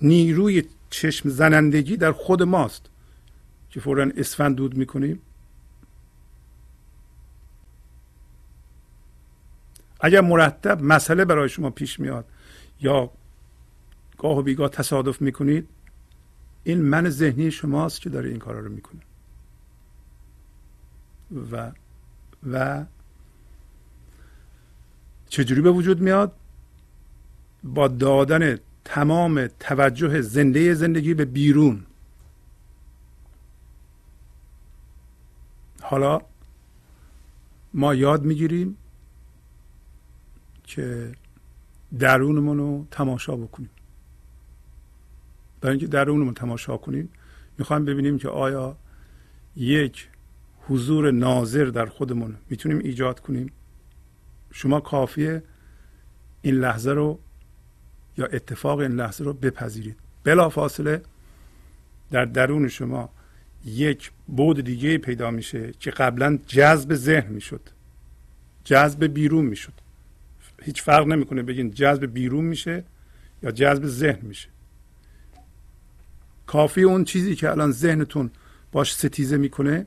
[0.03, 2.91] نیروی چشم زنندگی در خود ماست
[3.71, 5.23] که فورا اسفند دود می‌کنیم.
[10.01, 12.25] اگر مرتب مسئله برای شما پیش میاد
[12.81, 13.11] یا
[14.19, 15.69] گاه و بیگاه تصادف می‌کنید
[16.65, 19.01] این من ذهنی شماست که داره این کارا رو می‌کنه.
[21.53, 21.73] و
[22.51, 22.85] و
[25.29, 26.33] چجوری به وجود میاد؟
[27.65, 31.85] با دادن تمام توجه زنده زندگی به بیرون.
[35.81, 36.21] حالا
[37.75, 38.77] ما یاد می‌گیریم
[40.69, 41.13] که
[41.99, 43.71] درونمون رو تماشا بکنیم.
[45.61, 47.09] برای اینکه درونمون تماشا کنیم
[47.59, 48.77] می‌خوایم ببینیم که آیا
[49.57, 50.09] یک
[50.69, 53.53] حضور ناظر در خودمون می‌تونیم ایجاد کنیم؟
[54.53, 55.43] شما کافیه
[56.43, 57.19] این لحظه رو
[58.17, 59.97] یا اتفاق این لحظه رو بپذیرید.
[60.25, 61.03] بلا فاصله
[62.11, 63.11] در درون شما
[63.65, 67.61] یک بود دیگه پیدا میشه که قبلا جذب ذهن می‌شد.
[68.65, 69.73] جذب بیرون می‌شد.
[70.63, 72.85] هیچ فرق نمی‌کنه بگین جذب بیرون میشه
[73.43, 74.49] یا جذب ذهن میشه.
[76.47, 78.31] کافی اون چیزی که الان ذهنتون
[78.73, 79.87] باش ستیزه می‌کنه؟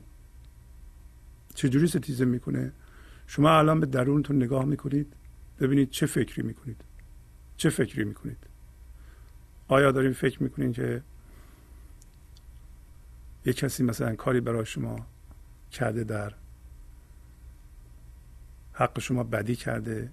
[1.54, 2.72] چجوری ستیزه می‌کنه؟
[3.26, 5.12] شما الان به درونتون نگاه می‌کنید
[5.60, 6.84] ببینید چه فکری می‌کنید.
[7.56, 8.38] چه فکری می‌کنید؟
[9.68, 11.02] آیا داریم فکر می‌کنید که
[13.44, 15.06] یه کسی مثلا کاری برای شما
[15.70, 16.34] کرده در
[18.72, 20.10] حق شما بدی کرده؟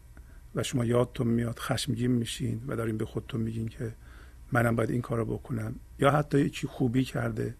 [0.55, 3.93] و شما یادتون میاد خشمگین میشین و دارین به خودتون میگین که
[4.51, 5.75] منم باید این کارو بکنم.
[5.99, 7.55] یا حتی یکی خوبی کرده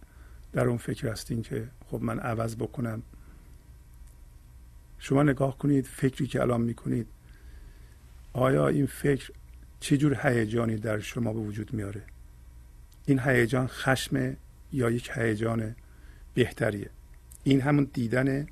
[0.54, 3.04] در اون فکر هستین که خب من عوض بکنم.
[5.00, 7.08] شما نگاه کنید فکری که الان می‌کنید
[8.34, 9.32] آیا این فکر
[9.80, 12.02] چه جور هیجانی در شما به وجود میاره؟
[13.06, 14.38] این هیجان خشم
[14.74, 15.76] یا یک هیجان
[16.34, 16.90] بهتریه؟
[17.44, 18.48] این همون دیدن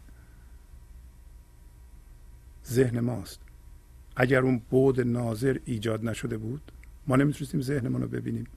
[2.65, 3.46] ذهن ماست.
[4.19, 6.71] اگر اون بود ناظر ایجاد نشده بود
[7.07, 8.47] ما نمی‌تونستیم ذهنمون رو ببینیم.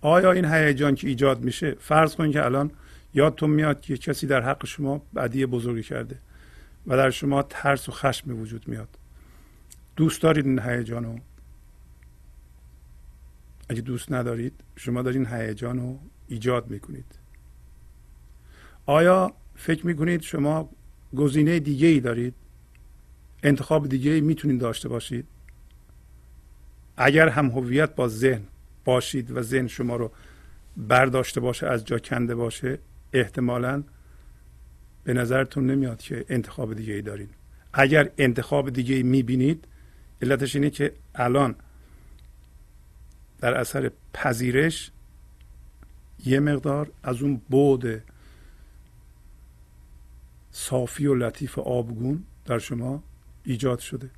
[0.00, 2.70] آیا این هیجان که ایجاد میشه فرض کنید که الان
[3.14, 6.18] یادتون میاد که کسی در حق شما بدی بزرگی کرده
[6.86, 8.88] و در شما ترس و خشم وجود میاد.
[9.96, 11.18] دوست دارید این هیجان رو؟
[13.68, 17.18] اگه دوست ندارید شما دارین هیجان رو ایجاد می‌کنید.
[18.86, 20.70] آیا فکر می‌کنید شما
[21.16, 22.34] گزینه دیگه ای دارید؟
[23.42, 25.26] انتخاب دیگه می‌تونید داشته باشید.
[26.96, 28.42] اگر هم هویت با ذهن
[28.84, 30.12] باشید و ذهن شما رو
[30.76, 32.78] برداشته باشه از جا کنده باشه
[33.12, 33.82] احتمالا
[35.04, 37.28] به نظرتون نمیاد که انتخاب دیگه ای دارین.
[37.72, 39.64] اگر انتخاب دیگه ای می‌بینید
[40.22, 41.54] علتش اینه که الان
[43.38, 44.90] در اثر پذیرش
[46.26, 48.02] یه مقدار از اون بود
[50.50, 53.02] صافی و لطیف آبگون در شما
[53.48, 54.10] ایجاد شده.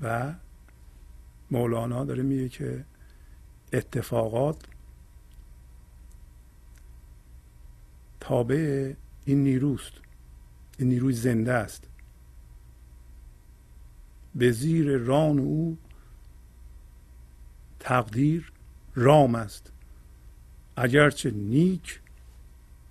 [0.00, 0.34] و
[1.50, 2.84] مولانا داره میگه که
[3.72, 4.66] اتفاقات
[8.20, 9.92] تابع این نیروست.
[10.78, 11.88] این نیروی زنده است.
[14.34, 15.78] به زیر ران او
[17.80, 18.52] تقدیر
[18.94, 19.72] رام است.
[20.76, 22.00] اگرچه نیک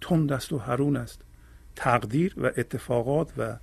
[0.02, 1.22] تند است و هرون است.
[1.76, 3.60] تقدیر و اتفاقات و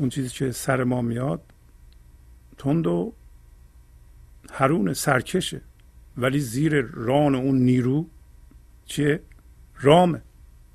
[0.00, 1.42] اون چیزی که سر ما میاد
[2.58, 3.12] تند و
[4.52, 5.60] هرون سرکشه.
[6.16, 8.06] ولی زیر ران اون نیرو
[8.84, 9.20] چیه؟
[9.80, 10.22] رامه.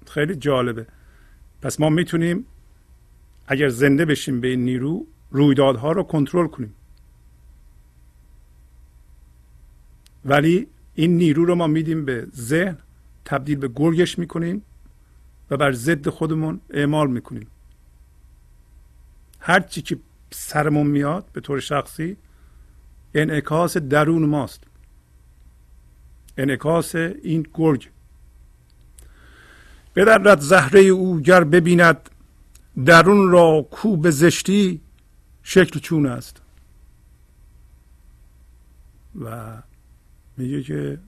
[0.07, 0.87] خیلی جالبه.
[1.61, 2.45] پس ما می‌تونیم
[3.47, 6.75] اگر زنده بشیم به این نیرو رویدادها رو کنترل کنیم.
[10.25, 12.77] ولی این نیرو رو ما میدیم به ذهن
[13.25, 14.61] تبدیل به گرگش می‌کنیم
[15.49, 17.47] و بر ضد خودمون اعمال می‌کنیم.
[19.47, 19.99] هر چی که
[20.31, 22.17] سرمون میاد به طور شخصی
[23.13, 24.63] انعکاس درون ماست.
[26.37, 27.89] انعکاس این گرگ.
[29.95, 32.09] بدرد زهره او گر ببیند
[32.85, 34.81] درون را کو به زشتی
[35.43, 36.41] شکل چون است.
[39.19, 39.57] و
[40.37, 40.99] میگه که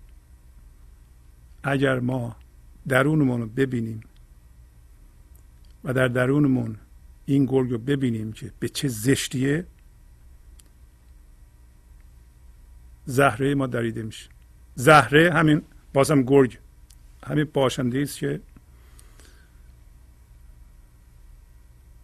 [1.63, 2.35] اگر ما
[2.87, 4.01] درونمون رو ببینیم
[5.83, 6.77] و در درونمون
[7.29, 9.65] این گرگ رو ببینیم که به چه زشتیه.
[13.05, 14.29] زهره ما دریده میشه.
[14.75, 15.61] زهره همین
[15.93, 16.57] بازم گرگ
[17.23, 18.41] همین باشنده است که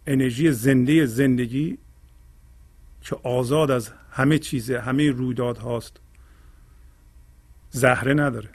[0.06, 1.78] انرژی زنده زندگی
[3.00, 6.00] که آزاد از همه چیزه همه رویداد هاست.
[7.70, 8.48] زهره نداره.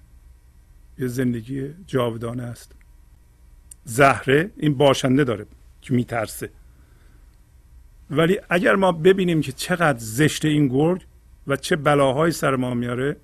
[0.98, 2.76] یه زندگی جاودانه است.
[3.86, 5.46] زهره این باشنده داره
[5.82, 6.50] که میترسه.
[8.10, 11.06] ولی اگر ما ببینیم که چقدر زشت این گرگ
[11.48, 13.18] و چه بلاهایی سر ما میاره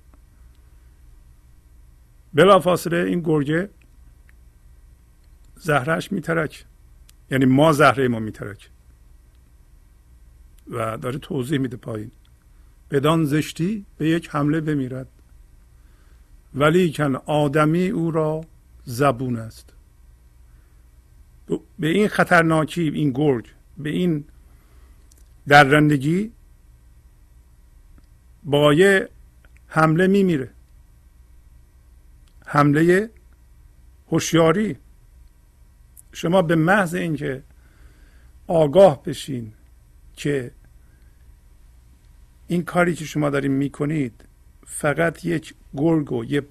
[2.34, 3.70] بلافاصله این گرگه
[5.56, 6.64] زهرش میترک
[7.30, 8.70] یعنی ما زهره ما میترک
[10.70, 12.10] و داره توضیح میده پایین.
[12.90, 15.08] بدان زشتی به یک حمله بمیرد.
[16.54, 18.44] ولی کن آدمی او را
[18.84, 19.72] زبون است.
[21.78, 23.46] به این خطرناکی این گرگ
[23.78, 24.24] به این
[25.48, 26.32] درندگی
[28.44, 29.08] با یه
[29.66, 30.50] حمله میمیره.
[32.46, 33.10] حمله
[34.08, 34.76] هوشیاری.
[36.12, 37.42] شما به محض اینکه
[38.46, 39.52] آگاه بشین
[40.16, 40.50] که
[42.46, 44.24] این کاری که شما دارین می‌کنید
[44.66, 46.42] فقط یک گرگ و یه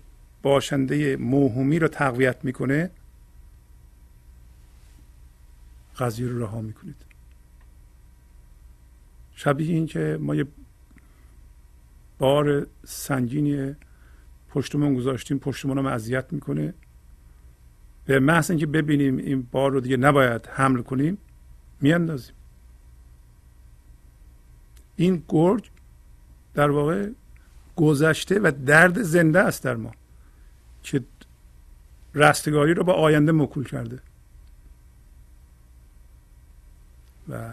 [0.41, 2.91] باشنده موهومی رو تقویت می‌کنه
[5.99, 7.04] قضیه رو رها می‌کنید.
[9.35, 10.45] شبیه این که ما یه
[12.19, 13.75] بار سنگینی
[14.49, 16.73] پشتمون گذاشتیم پشتمون هم اذیت می‌کنه.
[18.05, 21.17] به محض اینکه ببینیم این بار رو دیگه نباید حمل کنیم
[21.81, 22.35] میاندازیم.
[24.95, 25.69] این گرگ
[26.53, 27.09] در واقع
[27.75, 29.91] گذشته و درد زنده است در ما
[30.83, 31.03] که
[32.13, 33.99] رستگاری رو با آینده مکول کرده.
[37.29, 37.51] و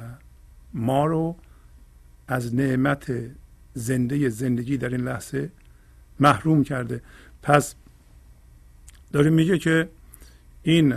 [0.75, 1.37] ما رو
[2.29, 3.13] از نعمت
[3.75, 5.51] زنده زندگی در این لحظه
[6.21, 7.03] محروم کرده.
[7.43, 7.75] پس
[9.13, 9.89] داره میگه که
[10.63, 10.95] این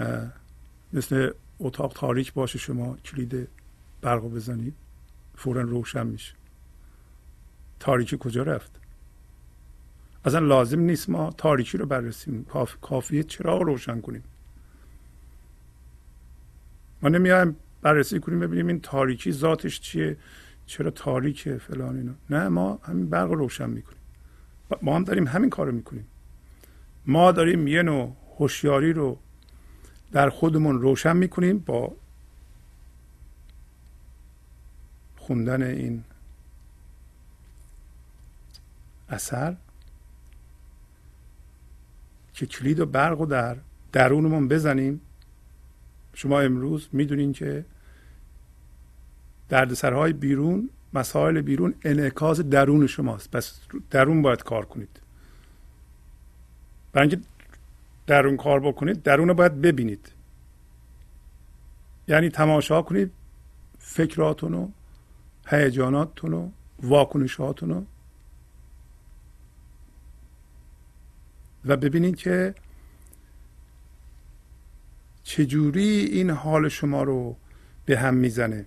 [0.93, 3.47] مثل اتاق تاریک باشه شما کلید
[4.01, 4.73] برق بزنید
[5.35, 6.33] فورا روشن میشه.
[7.79, 8.71] تاریکی کجا رفت؟
[10.25, 12.45] اصلا لازم نیست ما تاریکی رو بررسیم
[12.81, 14.23] کافیه چرا روشن کنیم؟
[17.01, 20.17] ما نمیایم بررسی کنیم ببینیم این تاریکی ذاتش چیه.
[20.65, 23.99] چرا تاریکه فلان اینا؟ نه ما همین برق روشن می‌کنیم.
[24.81, 26.07] ما هم داریم همین کارو می‌کنیم.
[27.05, 29.19] ما داریم یه نوع هوشیاری رو
[30.11, 31.95] در خودمون روشن می‌کنیم با
[35.17, 36.03] خوندن این
[39.09, 39.55] اثر
[42.33, 43.57] که کلید و برق و در
[43.91, 45.01] درونمون بزنیم.
[46.13, 47.65] شما امروز می‌دونین که
[49.49, 53.31] دردسرهای بیرون مسائل بیرون انعکاس درون شماست.
[53.31, 55.01] پس درون باید کار کنید.
[56.93, 57.27] برای اینکه
[58.07, 60.11] درون کار بکنید درون رو باید ببینید.
[62.07, 63.11] یعنی تماشا کنید
[63.79, 64.69] فکراتون و
[65.47, 67.87] هیجاناتتون و واکنشاتون
[71.65, 72.55] و ببینید که
[75.23, 77.35] چجوری این حال شما رو
[77.85, 78.65] به هم می‌زنه.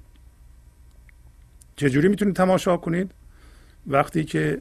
[1.78, 3.10] چجوری می‌تونید تماشا کنید؟
[3.86, 4.60] وقتی که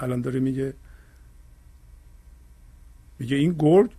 [0.00, 0.74] الان داره میگه
[3.18, 3.90] میگه این گرد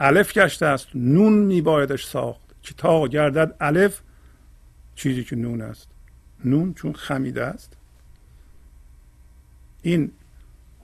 [0.00, 2.40] الف گشته است نون میبایدش ساخت.
[2.62, 4.00] که تا گردد الف؟
[4.94, 5.88] چیزی که نون است.
[6.44, 7.76] نون چون خمیده است.
[9.82, 10.12] این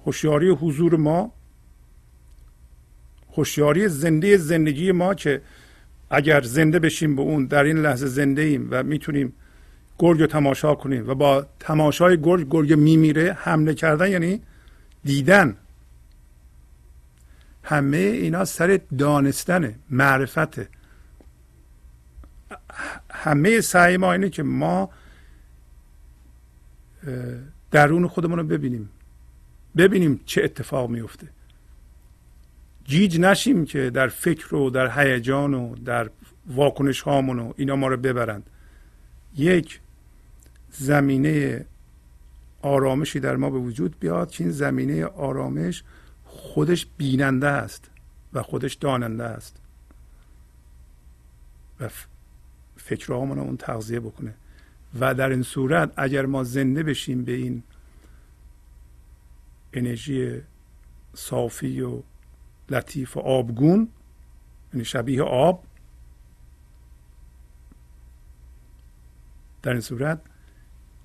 [0.06, 1.32] هوشیاری حضور ما
[3.32, 5.42] هوشیاری زنده زندگی ما که
[6.10, 9.32] اگر زنده بشیم به اون در این لحظه زنده ایم و می‌تونیم
[9.98, 14.40] گرگ رو تماشا کنیم و با تماشای گرگ گرگ میمیره حمله کردن یعنی
[15.04, 15.56] دیدن.
[17.62, 20.60] همه اینا سر دانستن معرفت.
[23.10, 24.90] همه سعی ما اینه که ما
[27.70, 28.90] درون خودمون رو ببینیم.
[29.76, 31.28] ببینیم چه اتفاق میفته.
[32.84, 36.10] جیج نشیم که در فکر و در هیجان و در
[36.46, 38.50] واکنش هامون و اینا ما رو ببرند.
[39.36, 39.80] یک
[40.78, 41.66] زمینه
[42.62, 45.82] آرامشی در ما به وجود بیاد که این زمینه آرامش
[46.24, 47.90] خودش بیننده است
[48.32, 49.56] و خودش داننده است.
[51.80, 51.90] و
[52.76, 54.34] فکرهامون اون تغذیه بکنه.
[55.00, 57.62] و در این صورت اگر ما زنده بشیم به این
[59.72, 60.40] انرژی
[61.14, 62.02] صافی و
[62.68, 63.88] لطیف و آبگون
[64.72, 65.64] یعنی شبیه آب
[69.62, 70.20] در این صورت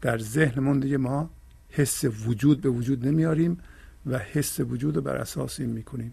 [0.01, 1.29] در ذهنمون دیگه ما
[1.69, 3.57] حس وجود به وجود نمیاریم
[4.05, 6.11] و حس وجود رو بر اساس این می‌کنیم.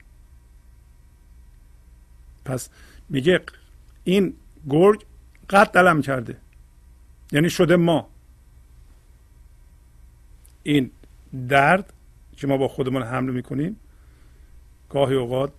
[2.45, 2.69] پس
[3.09, 3.41] میگه
[4.05, 4.35] این
[4.69, 5.05] گرگ
[5.51, 6.37] قد دلم کرده.
[7.33, 8.09] یعنی شده ما.
[10.63, 10.91] این
[11.49, 11.93] درد
[12.37, 13.77] که ما با خودمون حمله می‌کنیم
[14.91, 15.53] گاهی اوقات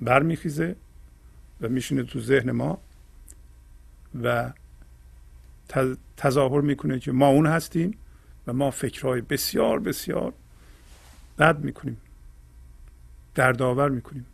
[0.00, 0.76] برمیخیزه
[1.60, 2.78] و میشینه تو ذهن ما
[4.22, 4.52] و
[6.16, 7.94] تظاهر می‌کنه که ما اون هستیم
[8.46, 10.32] و ما فکرهای بسیار بسیار
[11.38, 11.96] بد می‌کنیم.
[13.34, 14.26] دردآور می‌کنیم.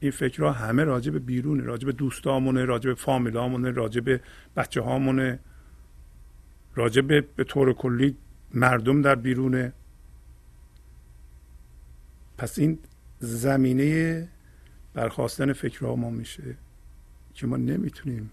[0.00, 4.20] این فکرها همه راجع به بیرونه راجع به دوستامونه راجع به فامیلامونه راجع به
[4.56, 5.38] بچه هامونه
[6.74, 8.16] راجع به به طور کلی
[8.54, 9.72] مردم در بیرونه.
[12.38, 12.78] پس این
[13.18, 14.28] زمینه
[14.94, 16.56] برخواستن فکرها ما میشه
[17.34, 18.30] که ما نمی‌تونیم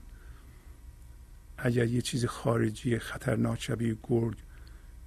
[1.65, 4.35] اگر یه چیز خارجی خطرناک شبیه گرگ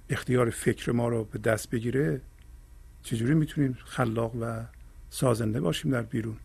[0.09, 2.21] اختیار فکر ما رو به دست بگیره
[3.03, 4.63] چجوری می‌تونیم خلاق و
[5.09, 6.37] سازنده باشیم در بیرون؟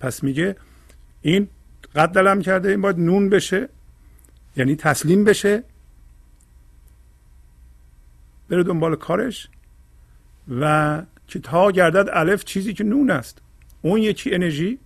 [0.00, 0.56] پس میگه
[1.22, 1.48] این
[1.94, 3.68] قد دلم کرده این باید نون بشه
[4.56, 5.62] یعنی تسلیم بشه
[8.48, 9.48] بره دنبال کارش
[10.60, 13.40] و که تا گردد الف چیزی که نون است.
[13.82, 14.78] اون یکی انرژی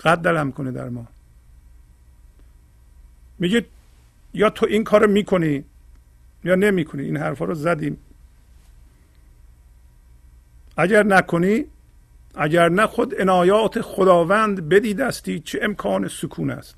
[0.00, 1.06] قد دلم کنه در ما.
[3.38, 3.66] میگه
[4.34, 5.64] یا تو این کار می‌کنی
[6.44, 7.98] یا نمی‌کنی این حرفا رو زدیم.
[10.76, 11.64] اگر نکنی
[12.34, 16.74] اگر نه خود عنایات خداوند بدیدستی چه امکان سکون است.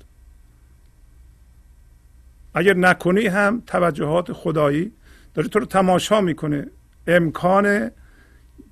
[2.53, 4.91] اگر نکنی هم توجهات خدایی
[5.33, 6.67] داره تو رو تماشا می‌کنه.
[7.07, 7.91] امکان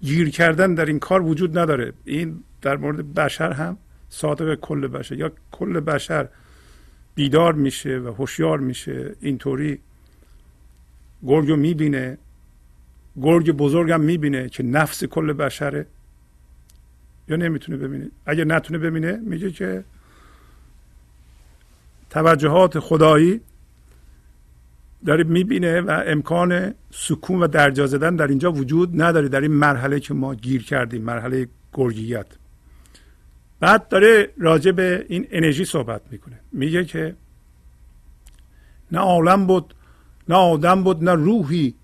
[0.01, 1.93] گیر کردن در این کار وجود نداره.
[2.05, 3.77] این در مورد بشر هم
[4.09, 6.27] صادق کل بشر یا کل بشر
[7.15, 9.79] بیدار میشه و هوشیار میشه اینطوری
[11.23, 12.17] گرگ می‌بینه
[13.21, 15.85] گرگ بزرگم می‌بینه که نفس کل بشره
[17.27, 18.11] یا نمی‌تونه ببینه.
[18.25, 19.83] اگر نتونه ببینه میگه که
[22.09, 23.41] توجهات خدایی
[25.05, 29.99] داره می‌بینه و امکان سکون و درجا زدن در اینجا وجود نداره در این مرحله
[29.99, 32.27] که ما گیر کردیم مرحله گرگیت.
[33.59, 36.39] بعد داره راجع به این انرژی صحبت می‌کنه.
[36.51, 37.15] میگه که
[38.91, 39.75] نه عالم بود
[40.29, 41.75] نه آدم بود نه روحی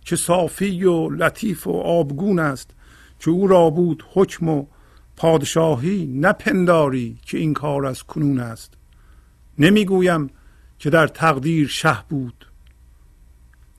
[0.00, 2.70] که صافی و لطیف و آبگون است
[3.18, 4.66] که او را بود حکم و
[5.16, 8.74] پادشاهی نپنداری که این کار از کنون است.
[9.58, 10.30] نمی‌گویم
[10.78, 12.46] که در تقدیر شه بود.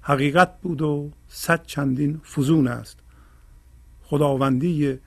[0.01, 2.99] حقیقت بود و صد چندین فزون است.
[4.03, 4.99] خداوندی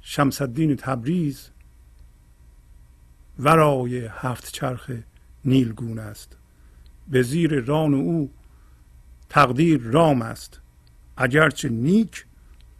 [0.00, 1.50] شمس الدین تبریز
[3.38, 4.90] ورای هفت چرخ
[5.44, 6.36] نیلگون است.
[7.08, 8.30] به زیر ران او
[9.28, 10.60] تقدیر رام است.
[11.16, 12.24] اگرچه نیک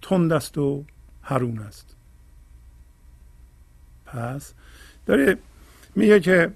[0.02, 0.84] تند است و
[1.22, 1.96] هرون است.
[4.06, 4.52] پس
[5.06, 5.38] داره
[5.94, 6.52] میگه که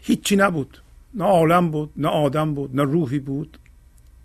[0.00, 0.82] هیچی نبود.
[1.14, 3.58] نه عالم بود نه آدم بود نه روحی بود.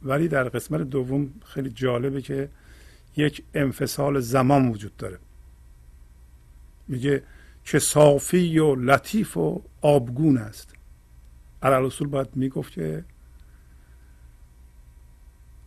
[0.04, 2.50] ولی در قسمت دوم خیلی جالبه که
[3.18, 5.20] یک انفصال زمان وجود داره.
[6.88, 7.24] میگه
[7.66, 10.74] که صافی و لطیف و آبگون است.
[11.64, 13.06] علال اصول باید می‌گفت که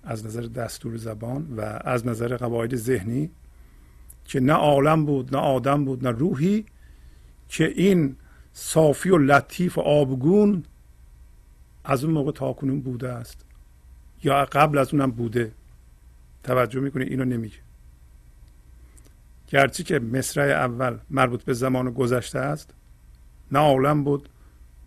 [0.03, 3.31] از نظر دستور زبان و از نظر قواعد ذهنی
[4.25, 6.67] که نه عالم بود نه آدم بود نه روحی
[7.49, 8.17] که این
[8.53, 10.65] صافی و لطیف و آبگون
[11.85, 13.45] از اون موقع تاکنون بوده است
[14.25, 15.53] یا قبل از اونم بوده.
[16.43, 17.68] توجه می‌کنه اینو نمیگه.
[19.49, 22.75] گرچه که مصرع اول مربوط به زمان گذشته است
[23.53, 24.29] نه عالم بود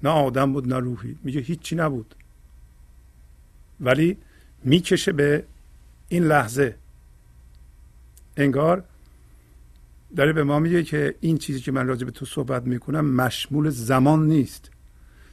[0.03, 1.17] نه آدم بود نه روحی.
[1.23, 2.15] میگه هیچی نبود.
[3.79, 4.17] ولی
[4.63, 5.43] می‌کشه به
[6.09, 6.75] این لحظه.
[8.37, 8.83] انگار
[10.15, 13.69] داره به ما میگه که این چیزی که من راجع به تو صحبت می‌کنم مشمول
[13.69, 14.71] زمان نیست.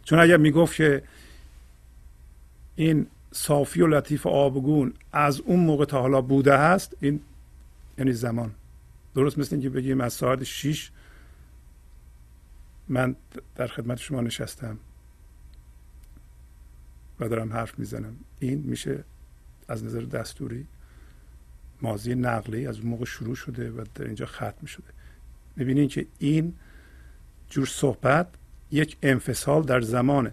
[0.04, 1.02] چون اگر می‌گفت که
[2.76, 7.20] این صافی و لطیف آبگون از اون موقع تا حالا بوده هست این
[7.98, 8.50] یعنی زمان.
[9.18, 10.90] درست مثل اینکه بگیم از ساعت 6
[12.88, 13.16] من
[13.54, 14.78] در خدمت شما نشستم
[17.20, 18.16] و دارم حرف می‌زنم.
[18.40, 19.04] این میشه
[19.68, 20.66] از نظر دستوری
[21.82, 24.88] ماضی نقلی از اون موقع شروع شده و در اینجا ختم شده.
[25.56, 26.54] می‌بینید که این
[27.50, 28.28] جور صحبت
[28.70, 30.32] یک انفصال در زمانه.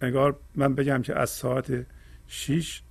[0.00, 1.86] انگار من بگم که از ساعت
[2.28, 2.82] 6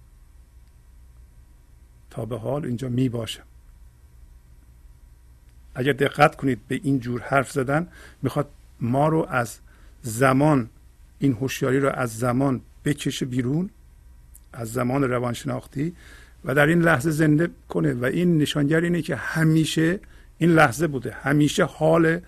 [2.10, 3.44] تا به حال اینجا می باشم
[5.80, 7.88] اگر دقت کنید به این جور حرف زدن
[8.22, 8.50] می‌خواد
[8.80, 9.60] ما رو از
[10.02, 10.70] زمان
[11.20, 13.70] این هوشیاری رو از زمان بکشه بیرون
[14.54, 15.96] از زمان روانشناختی
[16.46, 17.94] و در این لحظه زنده کنه.
[17.94, 20.00] و این نشانگر اینه که همیشه
[20.38, 21.12] این لحظه بوده.
[21.12, 22.20] همیشه حال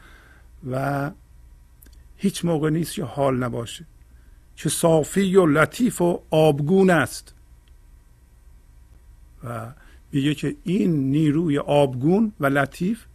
[0.72, 1.12] و
[2.18, 3.86] هیچ موقع نیست که حال نباشه.
[4.56, 7.34] که صافی و لطیف و آبگون است.
[9.44, 9.74] و
[10.12, 13.06] میگه که این نیروی آبگون و لطیف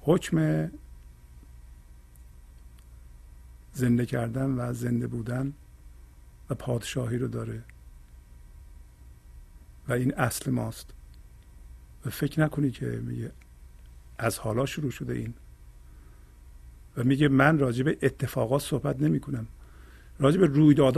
[0.00, 0.70] حکم
[3.72, 5.52] زنده کردن و زنده بودن
[6.50, 7.62] و پادشاهی رو داره.
[9.88, 10.90] و این اصل ماست.
[12.06, 13.32] و فکر نکنی که میگه
[14.18, 15.34] از حالا شروع شده این.
[16.96, 19.46] و میگه من راجع به اتفاقات صحبت نمی کنم
[20.18, 20.46] راجع به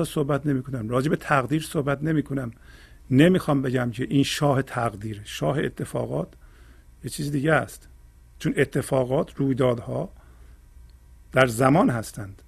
[0.04, 2.50] صحبت نمی کنم راجع تقدیر صحبت نمی کنم
[3.10, 6.28] نمی‌خوام بگم که این شاه تقدیر شاه اتفاقات
[7.04, 7.88] یه چیز دیگه است.
[8.42, 10.12] چون اتفاقات رویدادها
[11.32, 12.42] در زمان هستند.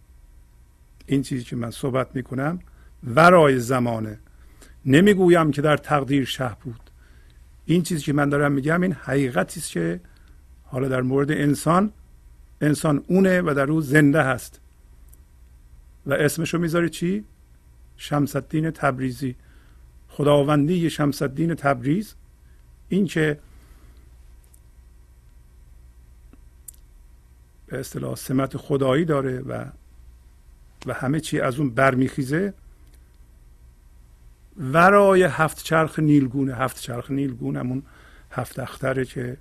[1.07, 2.59] این چیزی که من صحبت می کنم
[3.05, 4.18] ورای زمانه.
[4.86, 6.80] نمی‌گویم که در تقدیر شه بود.
[7.66, 10.01] این چیزی که من دارم میگم این حقیقتی است که
[10.64, 11.92] حالا در مورد انسان
[12.61, 14.61] انسان اونه و در او زنده هست.
[16.07, 17.24] و اسمشو می‌ذاری چی؟
[17.97, 19.36] شمس الدین تبریزی.
[20.09, 22.14] خداوندی شمس الدین تبریز.
[22.88, 23.38] این که
[27.66, 29.64] به اصطلاح سمت خدایی داره و
[30.86, 32.54] و همه چی از اون برمیخیزه.
[34.56, 36.54] ورای هفت چرخ نیلگونه.
[36.54, 37.82] هفت چرخ نیلگون همون
[38.30, 39.36] هفت اختره که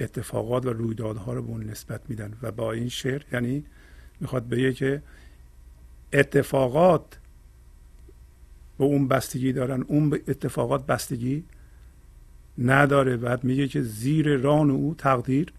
[0.00, 3.64] اتفاقات و رویدادها رو به اون نسبت میدن و با این شعر یعنی
[4.20, 5.02] می‌خواد بگه که
[6.12, 7.18] اتفاقات
[8.78, 9.82] به اون بستگی دارن.
[9.82, 11.44] اون به اتفاقات بستگی
[12.58, 13.16] نداره.
[13.16, 15.52] بعد میگه که زیر ران او تقدیر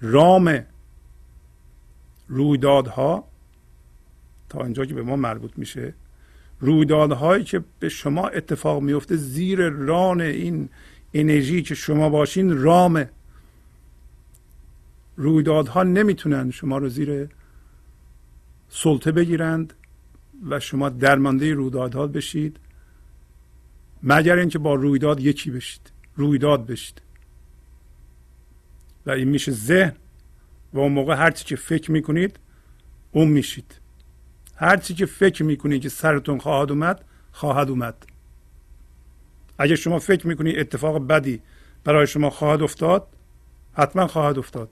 [0.00, 0.64] رام
[2.28, 3.24] رویدادها
[4.48, 5.94] تا اینجا که به ما مربوط میشه
[6.60, 10.68] رویدادهایی که به شما اتفاق میفته زیر ران این
[11.14, 13.06] انرژی که شما باشین رام.
[15.16, 17.28] رویدادها نمی‌تونن شما رو زیر
[18.68, 19.72] سلطه بگیرند
[20.48, 22.56] و شما درمانده رویدادها بشید
[24.02, 27.00] مگر اینکه با رویداد یکی بشید رویداد بشید.
[29.06, 29.92] و این میشه ذهن
[30.72, 32.38] و اون موقع هرچی که فکر می‌کنید
[33.12, 33.80] اون میشید.
[34.56, 38.06] هرچی که فکر می‌کنید که سرتون خواهد اومد خواهد اومد.
[39.58, 41.40] اگر شما فکر می‌کنید اتفاق بدی
[41.84, 43.06] برای شما خواهد افتاد
[43.72, 44.70] حتما خواهد افتاد.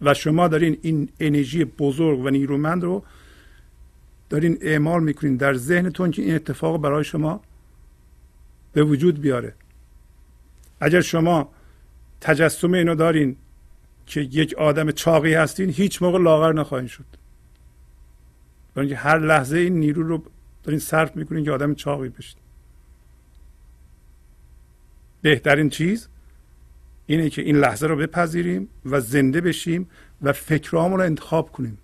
[0.00, 3.04] و شما دارین این انرژی بزرگ و نیرومند رو
[4.28, 7.40] دارین اعمال می‌کنین در ذهنتون که این اتفاق برای شما
[8.72, 9.54] به وجود بیاره.
[10.80, 11.52] اگر شما
[12.20, 13.36] تجسم اینو دارین
[14.06, 17.04] که یک آدم چاقی هستین هیچ موقع لاغر نخواهید شد.
[18.74, 20.22] برای هر لحظه این نیرو رو
[20.62, 22.36] دارین صرف می‌کنین که آدم چاقی بشید
[25.22, 26.08] بهترین چیز
[27.06, 29.90] اینه که این لحظه رو بپذیریم و زنده بشیم
[30.22, 31.78] و فکرامون رو انتخاب کنیم.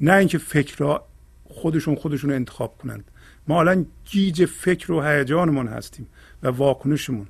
[0.00, 1.06] نه اینکه فکرها
[1.44, 3.10] خودشون خودشون رو انتخاب کنند.
[3.48, 6.06] ما الان گیج فکر و هیجانمون هستیم
[6.42, 7.26] و واکنشمون.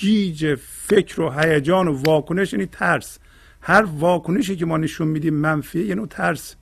[0.00, 3.18] گیج فکر و هیجان و واکنش یعنی ترس.
[3.60, 6.56] هر واکنشی که ما نشون میدیم منفی یعنی ترس.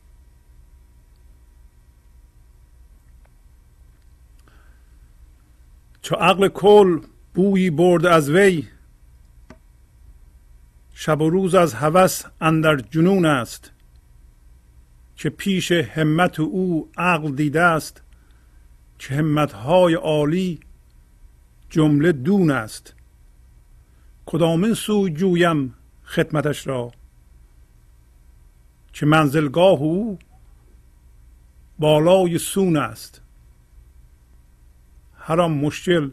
[6.03, 7.01] چو عقل کل
[7.35, 8.67] بویی برد از وی
[10.95, 13.71] شب و روز از هوس اندر جنون است
[15.17, 18.03] که پیش همت او عقل دیده است
[18.99, 20.61] که همتهای عالی
[21.71, 22.98] جمله دون است.
[24.31, 25.75] کدامین سوی جویم
[26.05, 26.93] خدمتش را؟
[28.93, 30.19] که منزلگاه او؟
[31.79, 33.23] بالای سون است.
[35.19, 36.11] هر مشکل.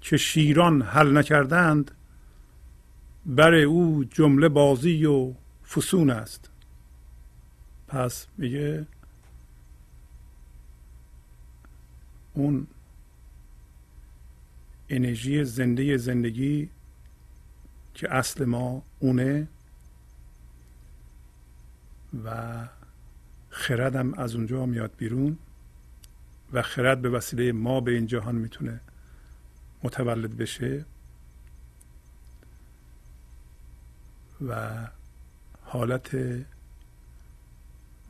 [0.00, 1.90] که شیران حل نکردند
[3.26, 5.32] بر او جمله بازی و
[5.68, 6.50] فسون است.
[7.88, 8.86] پس میگه
[12.34, 12.66] اون
[14.90, 16.70] انرژی زنده زندگی
[17.94, 19.48] که اصل ما اونه
[22.24, 22.68] و
[23.50, 25.38] خردم از اونجا میاد بیرون
[26.52, 28.80] و خرد به وسیله ما به این جهان می‌تونه
[29.82, 30.84] متولد بشه
[34.48, 34.68] و
[35.62, 36.16] حالت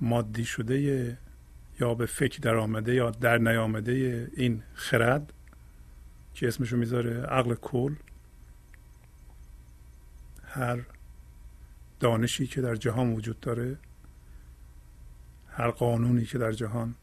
[0.01, 1.19] مادی شده
[1.81, 5.33] یا به فکر در آمده یا در نیامده این خرد
[6.35, 7.95] که اسمشو می‌ذاره عقل کل
[10.45, 10.81] هر
[12.01, 13.79] دانشی که در جهان وجود داره
[15.49, 16.95] هر قانونی که در جهان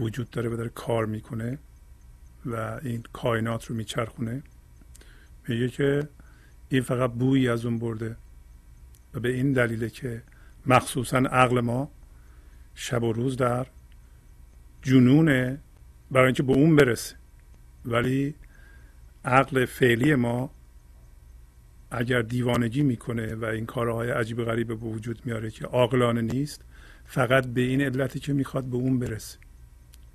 [0.00, 1.58] وجود داره و داره کار می‌کنه
[2.46, 4.42] و این کائنات رو میچرخونه
[5.48, 6.08] میگه که
[6.68, 8.16] این فقط بویی از اون برده
[9.14, 10.22] و به این دلیله که
[10.66, 11.90] مخصوصا عقل ما
[12.74, 13.66] شب و روز در
[14.82, 15.60] جنونه
[16.10, 17.17] برای اینکه به اون برسه.
[17.92, 18.34] ولی
[19.24, 20.50] عقل فعلی ما
[21.90, 26.64] اگر دیوانگی می‌کنه و این کارهای عجیب غریب به وجود میاره که عاقلانه نیست
[27.04, 29.38] فقط به این علتی که می‌خواد به اون برسه.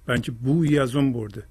[0.06, 1.44] برای اینکه بویی از اون برده.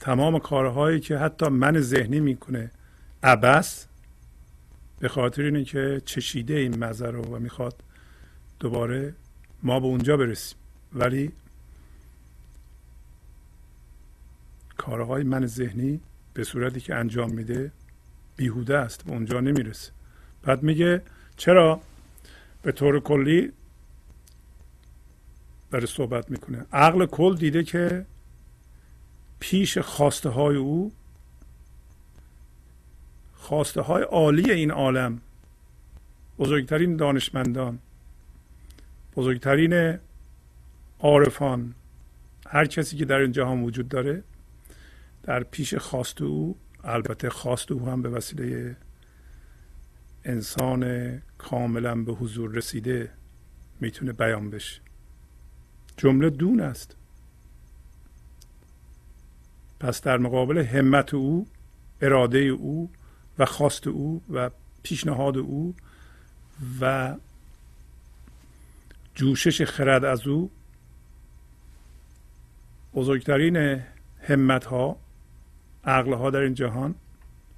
[0.00, 2.70] تمام کارهایی که حتی من ذهنی می‌کنه
[3.22, 3.86] عبس
[5.00, 7.82] به خاطر اینه که چشیده این مزه رو و می‌خواد
[8.60, 9.14] دوباره
[9.62, 10.58] ما به اونجا برسیم.
[10.92, 11.32] ولی
[14.86, 16.00] کارهای من ذهنی
[16.34, 17.72] به صورتی که انجام میده
[18.36, 19.92] بیهوده است به اونجا نمی‌رسه.
[20.42, 21.02] بعد میگه
[21.36, 21.80] چرا
[22.62, 23.52] به طور کلی
[25.70, 26.66] داره صحبت می‌کنه.
[26.72, 28.06] عقل کل دیده که
[29.40, 30.92] پیش خواسته های او
[33.34, 35.20] خواسته های عالی این عالم
[36.38, 37.78] بزرگترین دانشمندان
[39.16, 39.98] بزرگترین
[41.00, 41.74] عارفان
[42.46, 44.22] هر کسی که در این جهان وجود داره
[45.24, 48.76] در پیش خواست او البته خواست او هم به وسیله
[50.24, 53.10] انسان کاملا به حضور رسیده
[53.80, 54.80] می‌تونه بیان بشه.
[55.96, 56.96] جمله دون است.
[59.80, 61.46] پس در مقابل همت او
[62.00, 62.90] اراده او
[63.38, 64.50] و خواست او و
[64.82, 65.74] پیشنهاد او
[66.80, 67.14] و
[69.14, 70.50] جوشش خرد از او
[72.94, 73.82] بزرگترین
[74.20, 75.03] همت ها
[75.86, 76.94] عقل ها در این جهان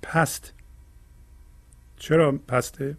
[0.02, 0.52] پست.
[1.96, 2.96] چرا پسته؟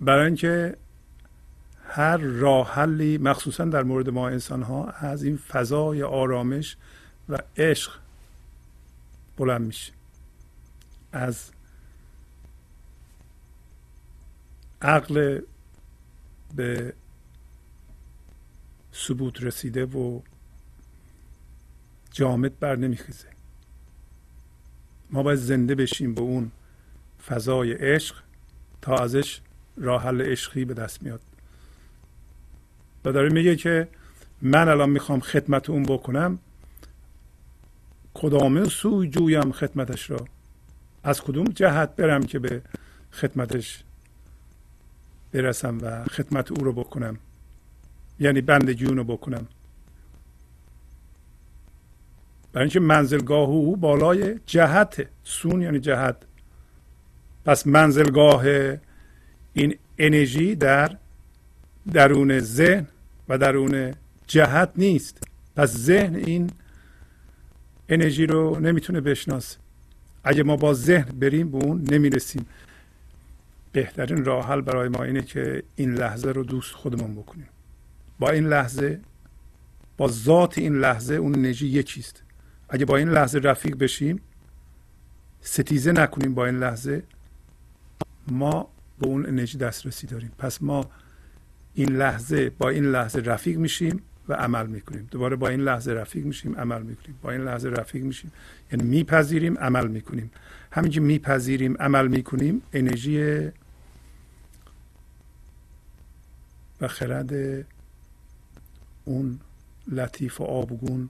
[0.00, 0.76] برای اینکه
[1.84, 6.76] هر راه حلی مخصوصا در مورد ما انسان ها از این فضای آرامش
[7.28, 7.92] و عشق
[9.36, 9.92] بلند میشه.
[11.12, 11.50] از
[14.82, 15.40] عقل
[16.54, 16.94] به
[18.94, 20.20] ثبوت رسیده و
[22.10, 23.26] جامد بر نمیخیزه.
[25.10, 26.50] ما باید زنده بشیم به اون
[27.26, 28.16] فضای عشق
[28.82, 29.40] تا ازش
[29.76, 31.20] راه حل عشقی به دست میاد.
[33.04, 33.88] و داره میگه که
[34.42, 36.38] من الان می‌خوام خدمت اون بکنم
[38.14, 40.24] کدامه سوی جویم خدمتش را؟
[41.02, 42.62] از کدوم جهت برم که به
[43.12, 43.82] خدمتش
[45.32, 47.18] برسم و خدمت او رو بکنم؟
[48.20, 49.46] یعنی بندگی اون رو بکنم.
[52.52, 56.16] برای اینکه منزلگاه او بالای جهت سون یعنی جهت.
[57.44, 58.44] پس منزلگاه
[59.52, 60.96] این انرژی در
[61.92, 62.86] درون ذهن
[63.28, 63.94] و درون
[64.26, 65.18] جهت نیست.
[65.56, 66.50] پس ذهن این
[67.88, 69.58] انرژی رو نمی‌تونه بشناسه.
[70.24, 72.46] اگه ما با ذهن بریم به اون نمی‌رسیم.
[73.72, 77.48] بهترین راه حل برای ما اینه که این لحظه رو دوست خودمون بکنیم.
[78.18, 79.00] با این لحظه
[79.96, 82.22] با ذات این لحظه اون انرژی یکیست.
[82.70, 84.20] اگه با این لحظه رفیق بشیم
[85.40, 87.02] ستیزه نکنیم با این لحظه.
[88.28, 88.68] ما
[88.98, 90.32] به اون انرژی دسترسی داریم.
[90.38, 90.90] پس ما
[91.74, 95.08] این لحظه با این لحظه رفیق میشیم و عمل می‌کنیم.
[95.10, 97.18] دوباره با این لحظه رفیق میشیم عمل می‌کنیم.
[97.22, 98.32] با این لحظه رفیق میشیم.
[98.72, 100.30] یعنی میپذیریم عمل می‌کنیم.
[100.72, 103.50] همین که میپذیریم عمل می‌کنیم انرژی
[106.80, 107.32] و خرد
[109.04, 109.40] اون
[109.88, 111.08] لطیف و آبگون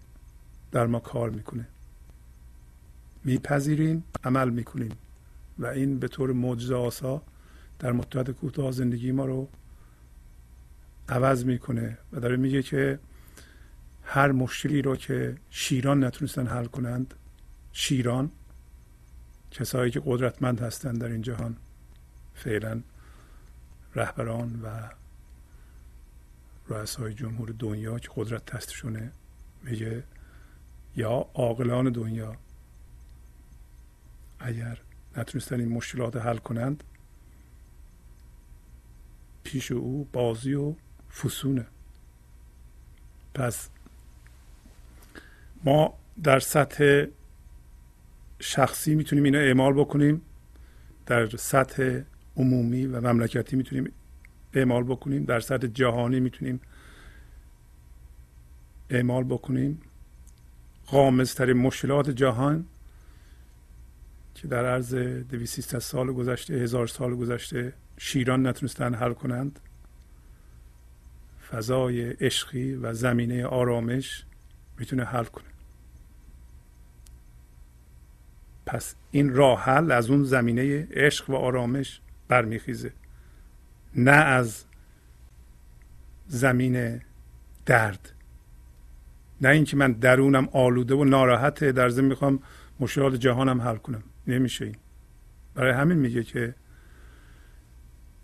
[0.73, 1.68] در ما کار می‌کنه.
[3.25, 4.93] میپذیریم عمل می‌کنیم
[5.59, 7.23] و این به طور معجزه آسا
[7.79, 9.49] در مدت کوتاه زندگی ما رو
[11.09, 12.99] عوض می‌کنه و داره میگه که
[14.03, 17.14] هر مشکلی رو که شیران نتونستن حل کنند
[17.73, 18.31] شیران
[19.51, 21.57] کسایی که قدرتمند هستند در این جهان
[22.35, 22.83] فعلا
[23.95, 24.91] رهبران و
[26.68, 29.12] رؤسای جمهور دنیا که قدرت دستشونه
[29.62, 30.05] میگه
[30.97, 32.36] یا عاقلان دنیا.
[34.38, 34.78] اگر
[35.16, 36.84] نتونستن این مشکلات حل کنند
[39.45, 40.74] پیش او بازی و
[41.22, 41.66] فسونه.
[43.34, 43.68] پس
[45.64, 47.05] ما در سطح
[48.41, 50.22] شخصی می‌تونیم اینو اعمال بکنیم
[51.07, 52.01] در سطح
[52.36, 53.93] عمومی و مملکتی می‌تونیم
[54.55, 56.61] اعمال بکنیم در سطح جهانی می‌تونیم
[58.91, 59.82] اعمال بکنیم.
[60.91, 62.66] قامزترین مشکلات جهان
[64.34, 69.61] که در عرض دویست سال گذشته هزار سال گذشته شیران نتونستن حل کنند.
[71.51, 74.24] فضای عشقی و زمینه آرامش
[74.78, 75.45] می‌تونه حل کنه.
[78.66, 82.93] پس این راه حل از اون زمینه عشق و آرامش برمیخیزه.
[83.95, 84.64] نه از
[86.26, 87.01] زمین
[87.66, 88.12] درد.
[89.41, 92.38] نه اینکه من درونم آلوده و ناراحته در ضمن می‌خوام
[92.80, 94.03] مشکلات جهانم حل کنم.
[94.26, 94.76] نمیشه این.
[95.55, 96.55] برای همین میگه که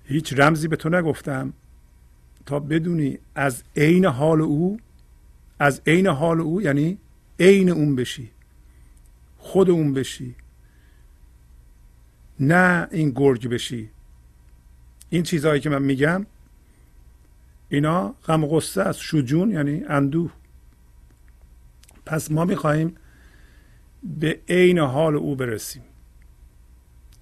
[0.05, 1.53] هیچ رمزی به تو نگفتم
[2.47, 4.81] تا بدونی از عین حال او
[5.59, 6.99] از عین حال او یعنی
[7.41, 8.31] عین اون بشی
[9.39, 10.35] خود اون بشی
[12.41, 13.91] نه این گرگ بشی.
[15.11, 16.27] این چیزهایی که من میگم
[17.69, 20.31] اینا غم و غصه است شجون یعنی اندوه.
[22.07, 22.95] پس ما می‌خواهیم
[24.03, 25.83] به عین حال او برسیم.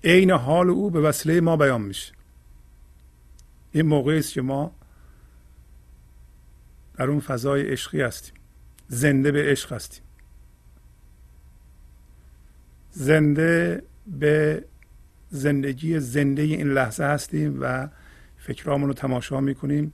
[0.05, 2.13] عین حال او به وسیله ما بیان میشه.
[3.73, 4.75] این موقعی است که ما
[6.97, 8.35] در اون فضای عشقی هستیم.
[8.89, 10.05] زنده به عشق هستیم.
[12.91, 14.65] زنده به
[15.31, 17.89] زندگی زنده این لحظه هستیم و
[18.39, 19.93] فکرهامون رو تماشا می‌کنیم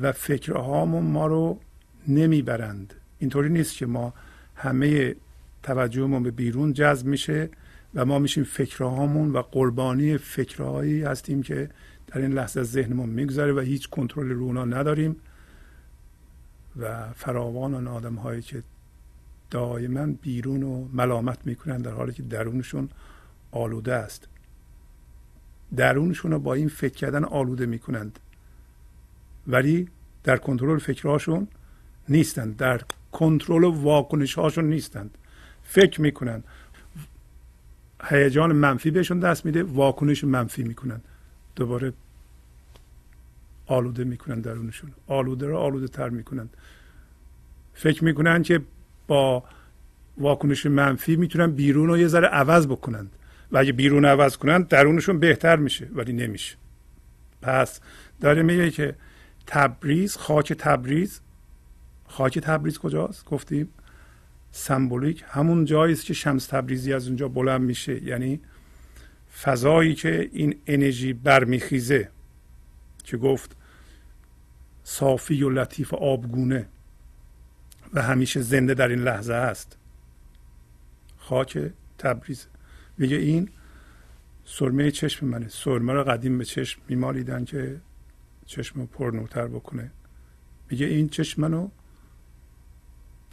[0.00, 1.60] و فکرهامون ما رو
[2.08, 2.94] نمی‌برند.
[3.24, 4.14] اینطوری نیست که ما
[4.56, 5.16] همه
[5.62, 7.48] توجهمون به بیرون جذب میشه
[7.94, 11.70] و ما میشیم فکرهامون و قربانی فکرهایی هستیم که
[12.06, 15.16] در این لحظه از ذهنمون میگذره و هیچ کنترل رو اونا نداریم
[16.76, 18.62] و فراوان آن آدم هایی که
[19.50, 22.88] دائما بیرون و ملامت می‌کنن در حالی که درونشون
[23.50, 24.28] آلوده است.
[25.76, 28.18] درونشون رو با این فکر کردن آلوده می‌کنند.
[29.46, 29.88] ولی
[30.24, 31.48] در کنترل فکرهاشون
[32.08, 32.56] نیستند.
[32.56, 32.80] در
[33.14, 35.18] کنترل واکنش هاشون نیستند.
[35.62, 36.42] فکر می‌کنن.
[38.04, 41.00] هیجان منفی بهشون دست میده واکنش منفی می‌کنن.
[41.56, 41.92] دوباره
[43.66, 44.92] آلوده می‌کنن درونشون.
[45.06, 46.48] آلوده رو آلوده تر می‌کنن.
[47.74, 48.60] فکر می‌کنن که
[49.06, 49.44] با
[50.18, 53.10] واکنش منفی می‌تونن بیرون رو یه ذره عوض بکنند
[53.52, 56.56] و اگه بیرون عوض کنن درونشون بهتر میشه ولی نمیشه.
[57.42, 57.80] پس
[58.20, 58.94] داره میگه که
[59.46, 61.20] تبریز خاک تبریز
[62.14, 63.68] خاک تبریز کجاست؟ گفتیم
[64.50, 65.24] سمبولیک.
[65.28, 68.02] همون جایی است که شمس تبریزی از اونجا بلند میشه.
[68.04, 68.40] یعنی
[69.42, 72.10] فضایی که این انرژی برمیخیزه
[73.04, 73.56] که گفت
[74.84, 76.66] صافی و لطیف آبگونه
[77.94, 79.78] و همیشه زنده در این لحظه هست
[81.16, 81.58] خاک
[81.98, 82.46] تبریز.
[82.98, 83.48] میگه این
[84.44, 85.48] سرمه چشم منه.
[85.48, 87.80] سرمه رو قدیم به چشم میمالیدن که
[88.46, 89.90] چشم رو پرنورتر بکنه.
[90.70, 91.68] میگه این چشم منو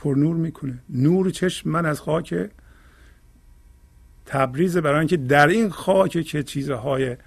[0.01, 0.79] پر نور می‌کنه.
[0.89, 2.49] نور چشم من از خاک
[4.25, 7.17] تبریز برای اینکه در این خاک که چیزهای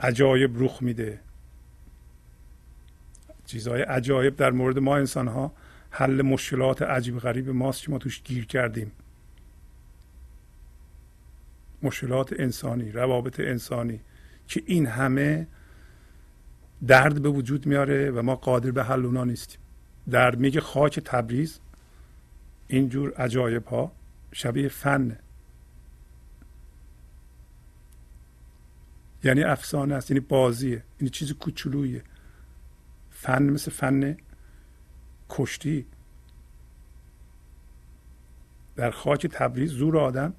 [0.00, 1.20] عجایب رخ میده.
[3.46, 5.52] چیزهای عجایب در مورد ما انسان ها
[5.90, 8.92] حل مشکلات عجیب غریب ماست که ما توش گیر کردیم.
[11.82, 14.00] مشکلات انسانی روابط انسانی
[14.48, 15.46] که این همه
[16.86, 19.60] درد به وجود میاره و ما قادر به حل اونا نیستیم.
[20.10, 21.60] درد میگه خاک تبریز
[22.72, 23.92] اینجور عجایب ها
[24.32, 25.18] شبیه فن.
[29.24, 32.02] یعنی افسانه است یعنی بازیه یعنی چیز کوچولویه.
[33.10, 34.16] فن مثل فن
[35.28, 35.86] کشتی.
[38.76, 40.34] در خاک تبریز زور آدم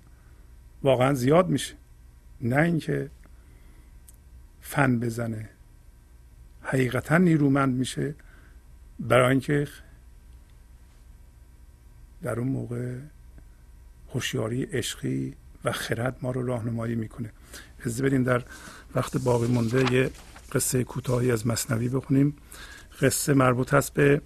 [0.83, 1.75] واقعا زیاد میشه.
[2.41, 3.09] نه اینکه
[4.61, 5.49] فن بزنه.
[6.61, 8.15] حقیقتا نیرومند میشه
[8.99, 9.67] برای اینکه
[12.23, 12.97] در اون موقع
[14.13, 17.31] هوشیاری عشقی و خرد ما رو راهنمایی می‌کنه.
[17.85, 18.43] از بدین در
[18.95, 20.11] وقت باقی مونده یه
[20.51, 22.35] قصه کوتاهی از مصنوی بخونیم.
[23.01, 24.21] قصه مربوط هست به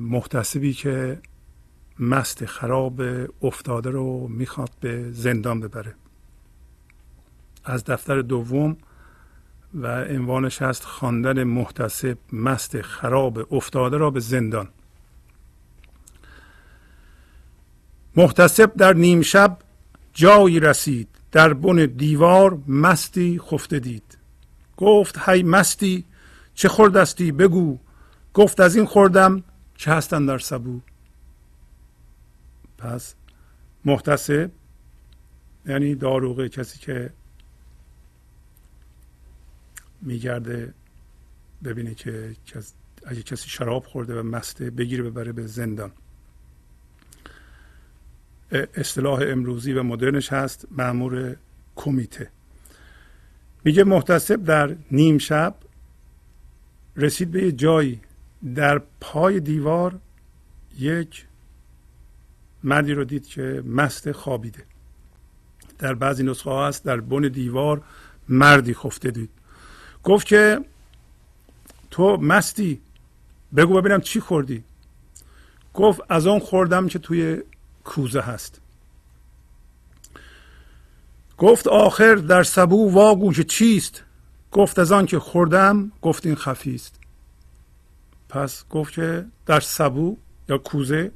[0.00, 1.20] محتسبی که
[1.98, 3.02] مست خراب
[3.42, 5.94] افتاده رو می‌خواد به زندان ببره.
[7.64, 8.76] از دفتر دوم
[9.74, 14.68] و عنوانش هست خواندن محتسب مست خراب افتاده را به زندان.
[18.16, 19.58] محتسب در نیم شب
[20.12, 24.18] جایی رسید در بن دیوار مستی خفته دید.
[24.76, 26.04] گفت هی مستی
[26.54, 27.78] چه خوردستی؟ بگو.
[28.34, 29.42] گفت از این خوردم
[29.76, 30.80] چه هستن در سبو؟
[32.78, 33.14] پس
[33.84, 34.50] محتسب
[35.66, 37.12] یعنی داروغه کسی که
[40.02, 40.74] میگرده
[41.64, 42.34] ببینه که
[43.06, 45.92] اگه کسی شراب خورده و مسته بگیره ببره به زندان.
[48.74, 51.36] اصطلاح امروزی و مدرنش هست معمور
[51.76, 52.30] کمیته.
[53.64, 55.54] میگه محتسب در نیم شب
[56.96, 58.00] رسید به یه جایی.
[58.54, 59.98] در پای دیوار
[60.78, 61.26] یک
[62.64, 64.62] مردی رو دید که مست خوابیده.
[65.78, 67.82] در بعضی نسخه ها هست در بن دیوار
[68.28, 69.30] مردی خفته دید.
[70.04, 70.60] گفت که
[71.90, 72.80] تو مستی.
[73.56, 74.64] بگو ببینم چی خوردی.
[75.74, 77.42] گفت از آن خوردم که توی
[77.84, 78.60] کوزه هست.
[81.38, 84.04] گفت آخر در سبو واگو که چیست.
[84.52, 87.00] گفت از آن که خوردم گفت این خفیست
[88.28, 90.16] پس گفت که در سبو
[90.48, 91.12] یا کوزه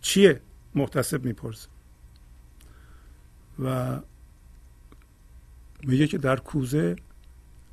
[0.00, 0.40] چیه؟
[0.74, 1.68] محتسب می‌پرسه.
[3.64, 3.96] و
[5.82, 6.96] میگه که در کوزه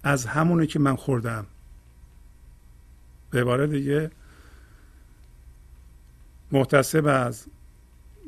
[0.08, 1.46] از همونه که من خوردم.
[3.30, 4.12] به عبارت دیگه
[6.52, 7.46] محتسب از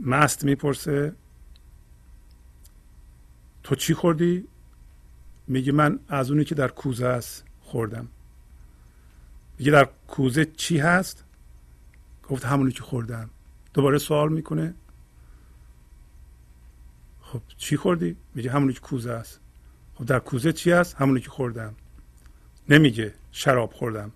[0.05, 1.15] مست می‌پرسه
[3.63, 4.47] تو چی خوردی؟
[5.47, 8.07] میگه من از اونی که در کوزه است خوردم.
[9.59, 11.23] میگه در کوزه چی هست؟
[12.29, 13.29] گفت همونی که خوردم.
[13.73, 14.73] دوباره سوال می‌کنه.
[17.21, 19.39] خب چی خوردی؟ میگه همونی که کوزه است.
[19.99, 21.75] خب در کوزه چی است همونی که خوردم.
[22.69, 24.11] نمیگه شراب خوردم.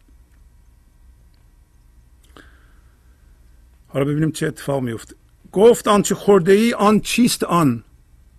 [3.87, 5.15] حالا ببینیم چه اتفاق میفته.
[5.51, 7.83] گفت آنچه خورده ای آن چیست آن؟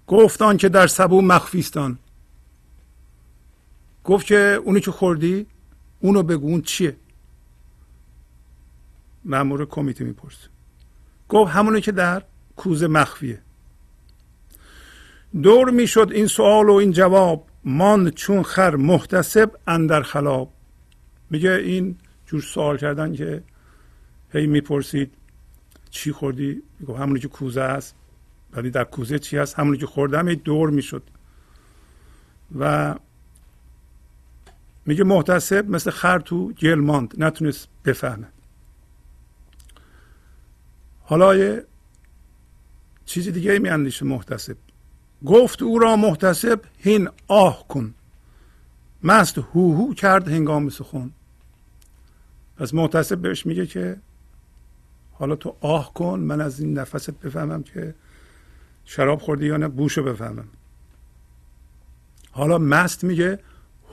[0.06, 1.98] گفت آن که در سبو مخفیست آن.
[4.04, 5.46] گفت که اونی که خوردی
[6.00, 6.96] اونو بگو اون چیه؟
[9.24, 10.48] مامور کمیته می‌پرسه.
[11.28, 12.22] گفت همونی که در
[12.56, 13.42] کوزه مخفیه.
[15.42, 20.52] دور می‌شد این سوال و این جواب ماند چون خر محتسب اندر خلاب.
[21.30, 23.42] میگه این جور سوال کردن که
[24.32, 25.14] هی می‌پرسید
[25.90, 27.94] چی خوردی؟ میگه همونی که کوزه است.
[28.52, 31.02] ولی در کوزه چی هست همونی که خوردم هی دور می‌شد.
[32.58, 32.94] و
[34.86, 37.14] میگه محتسب مثل خر تو گل ماند.
[37.18, 38.26] نتونست بفهمه.
[41.02, 41.64] حالا یه
[43.04, 44.56] چیزی دیگه می اندیشه محتسب.
[45.26, 47.94] گفت او را محتسب هین آه کن.
[49.02, 51.10] مست هو هو کرد هنگام سخن.
[52.56, 53.96] پس محتسب بهش میگه که
[55.12, 57.94] حالا تو آه کن من از این نفست بفهمم که
[58.84, 60.48] شراب خوردی یا نه بوشو بفهمم.
[62.30, 63.38] حالا مست میگه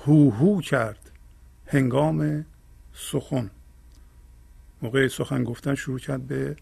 [0.06, 1.12] هو هو کرد
[1.68, 2.46] هنگام
[2.94, 3.50] سخن.
[4.82, 6.56] موقع سخن گفتن شروع کرد به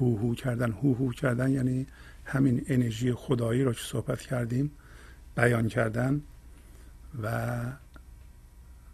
[0.00, 0.72] هو هو کردن.
[0.72, 1.86] هو هو کردن یعنی
[2.28, 4.70] همین انرژی خدایی را که صحبت کردیم
[5.36, 6.22] بیان کردن
[7.22, 7.56] و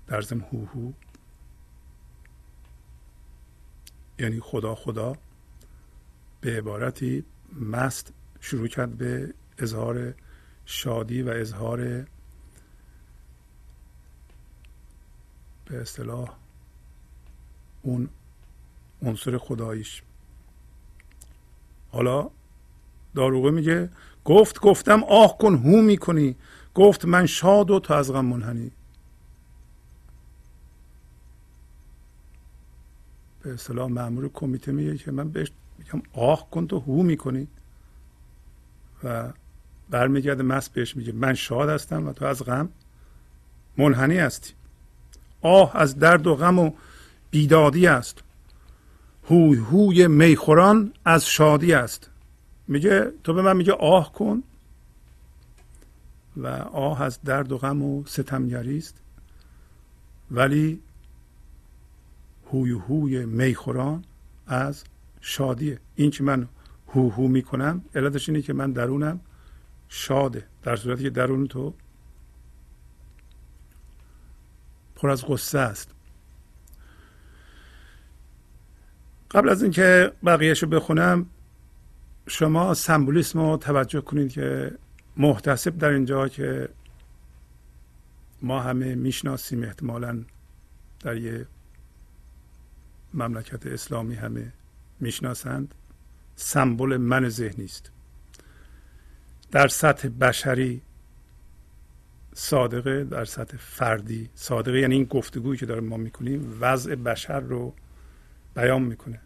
[0.06, 0.92] در ضمن هو هو
[4.18, 5.16] یعنی خدا خدا
[6.40, 10.14] به عبارتی مست شروع کرد به اظهار
[10.66, 11.78] شادی و اظهار
[15.64, 16.36] به اصطلاح
[17.82, 18.08] اون
[19.02, 20.02] عنصر خداییش.
[21.90, 22.30] حالا
[23.14, 23.90] داروغه میگه.
[24.24, 26.36] گفت گفتم آه کن هو می‌کنی.
[26.74, 28.70] گفت من شاد و تو از غم منحنی.
[33.42, 37.48] به اصطلاح مأمور کمیته میگه که من بهش میگم آه کن تو هو می‌کنی.
[39.04, 39.32] و
[39.90, 42.68] برمیگرده مست بهش میگه من شاد هستم و تو از غم
[43.76, 44.52] منحنی هستی.
[45.42, 46.70] آه از درد و غم و
[47.30, 48.18] بیدادی است.
[49.30, 52.10] هوی هوی میخوران از شادی است.
[52.68, 54.42] میگه تو به من میگه آه کن
[56.36, 58.96] و آه از درد و غم و ستمگری است.
[60.30, 60.80] ولی
[62.52, 64.04] هوی هوی میخوران
[64.46, 64.84] از
[65.20, 66.48] شادیه این که من
[66.88, 69.20] هو هو می‌کنم علتش اینه که من درونم
[69.88, 70.46] شاده.
[70.62, 71.74] در صورتی که درون تو
[74.96, 75.90] پر از غصه است.
[79.30, 81.26] قبل از اینکه بقیهش رو بخونم
[82.26, 84.72] شما سمبولیسم رو توجه کنید که
[85.16, 86.68] محتسب در اینجا که
[88.42, 90.24] ما همه می‌شناسیم احتمالا
[91.00, 91.46] در یه
[93.14, 94.52] مملکت اسلامی همه
[95.00, 95.74] می‌شناسند.
[96.36, 97.90] سمبل من ذهنی است
[99.50, 100.82] در سطح بشری
[102.34, 107.74] صادقه در سطح فردی صادقه یعنی این گفتگویی که داریم ما می‌کنیم وضع بشر رو
[108.54, 109.20] بیان می‌کنه.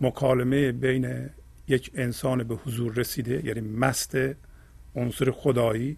[0.00, 1.30] مکالمه بین
[1.68, 4.16] یک انسان به حضور رسیده یعنی مست
[4.96, 5.96] عنصر خدایی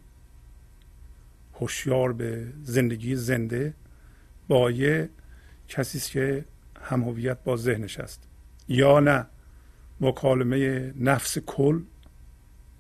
[1.55, 3.75] هوشیار به زندگی زنده
[4.49, 5.11] با یه
[5.69, 6.45] کسی که
[6.83, 8.29] هم هویت با ذهنش است.
[8.69, 9.27] یا نه
[10.01, 11.83] مکالمه نفس کل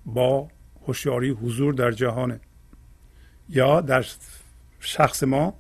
[0.06, 0.48] با
[0.86, 2.40] هوشیاری حضور در جهانه.
[3.48, 4.06] یا در
[4.80, 5.58] شخص ما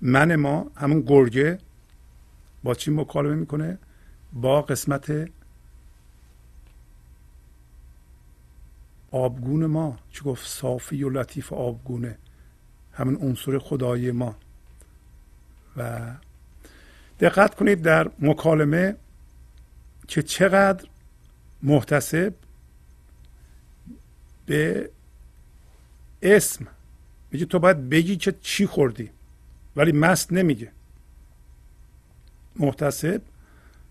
[0.00, 1.58] من ما همون گرگه
[2.62, 3.78] با چی مکالمه می‌کنه؟
[4.32, 5.30] با قسمت
[9.10, 12.18] آبگون ما چه گفت؟ صافی و لطیف آبگونه.
[12.92, 14.36] همین عنصر خدایی ما.
[15.76, 16.00] و
[17.20, 18.96] دقت کنید در مکالمه
[20.08, 20.88] که چقدر
[21.62, 22.34] محتسب
[24.46, 24.90] به
[26.22, 26.66] اسم.
[27.30, 29.10] میگه تو باید بگی که چی خوردی.
[29.76, 30.72] ولی مست نمیگه.
[32.56, 33.22] محتسب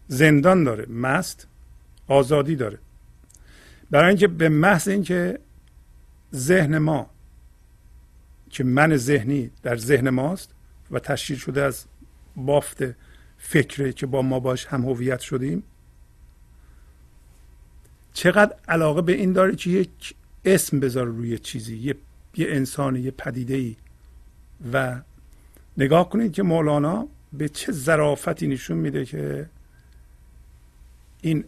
[0.07, 0.86] زندان داره.
[0.86, 1.47] مست
[2.07, 2.80] آزادی داره.
[3.91, 5.39] برای اینکه به محض اینکه
[6.35, 7.09] ذهن ما
[8.49, 10.49] که من ذهنی در ذهن ماست
[10.91, 11.85] و تشکیل شده از
[12.35, 12.83] بافت
[13.37, 15.63] فکره که با ما باش هم هویت شدیم
[18.13, 20.15] چقدر علاقه به این داره که یک
[20.45, 21.95] اسم بذاره روی چیزی یه,
[22.35, 23.75] یه انسان یه پدیده ای
[24.73, 25.01] و
[25.77, 29.49] نگاه کنید که مولانا به چه ظرافتی نشون میده که
[31.21, 31.43] این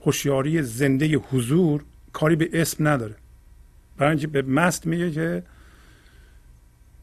[0.00, 3.14] هوشیاری زنده حضور کاری به اسم نداره.
[3.96, 5.42] برای اینکه به مست میگه که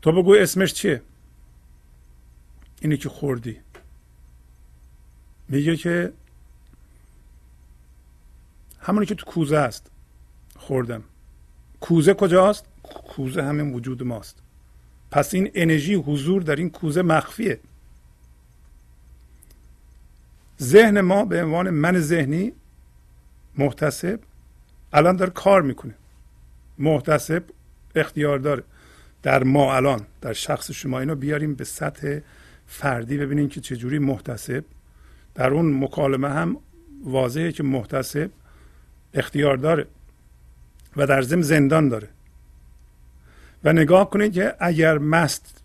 [0.01, 1.01] تو بگو اسمش چیه؟
[2.81, 3.57] اینی که خوردی.
[5.49, 6.13] میگه که
[8.79, 9.91] همونی که تو کوزه است.
[10.55, 11.03] خوردم.
[11.79, 14.37] کوزه کجاست؟ کوزه همین وجود ماست.
[15.11, 17.59] پس این انرژی حضور در این کوزه مخفیه.
[20.61, 22.53] ذهن ما به عنوان من ذهنی
[23.57, 24.19] محتسب
[24.93, 25.95] الان داره کار می‌کنه.
[26.79, 27.43] محتسب
[27.95, 28.63] اختیار داره.
[29.23, 32.19] در ما الان در شخص شما اینو بیاریم به سطح
[32.67, 34.63] فردی ببینیم که چجوری محتسب.
[35.35, 36.57] در اون مکالمه هم
[37.03, 38.29] واضحه که محتسب
[39.13, 39.87] اختیار داره
[40.97, 42.09] و در ضمن زندان داره.
[43.63, 45.63] و نگاه کنید که اگر مست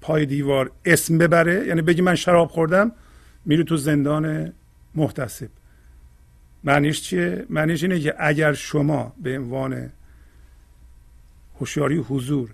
[0.00, 2.92] پای دیوار اسم ببره یعنی بگی من شراب خوردم
[3.44, 4.52] میره تو زندان
[4.94, 5.48] محتسب.
[6.64, 9.90] معنیش چیه؟ معنیش اینه که اگر شما به عنوان
[11.60, 12.50] هوشیاری حضور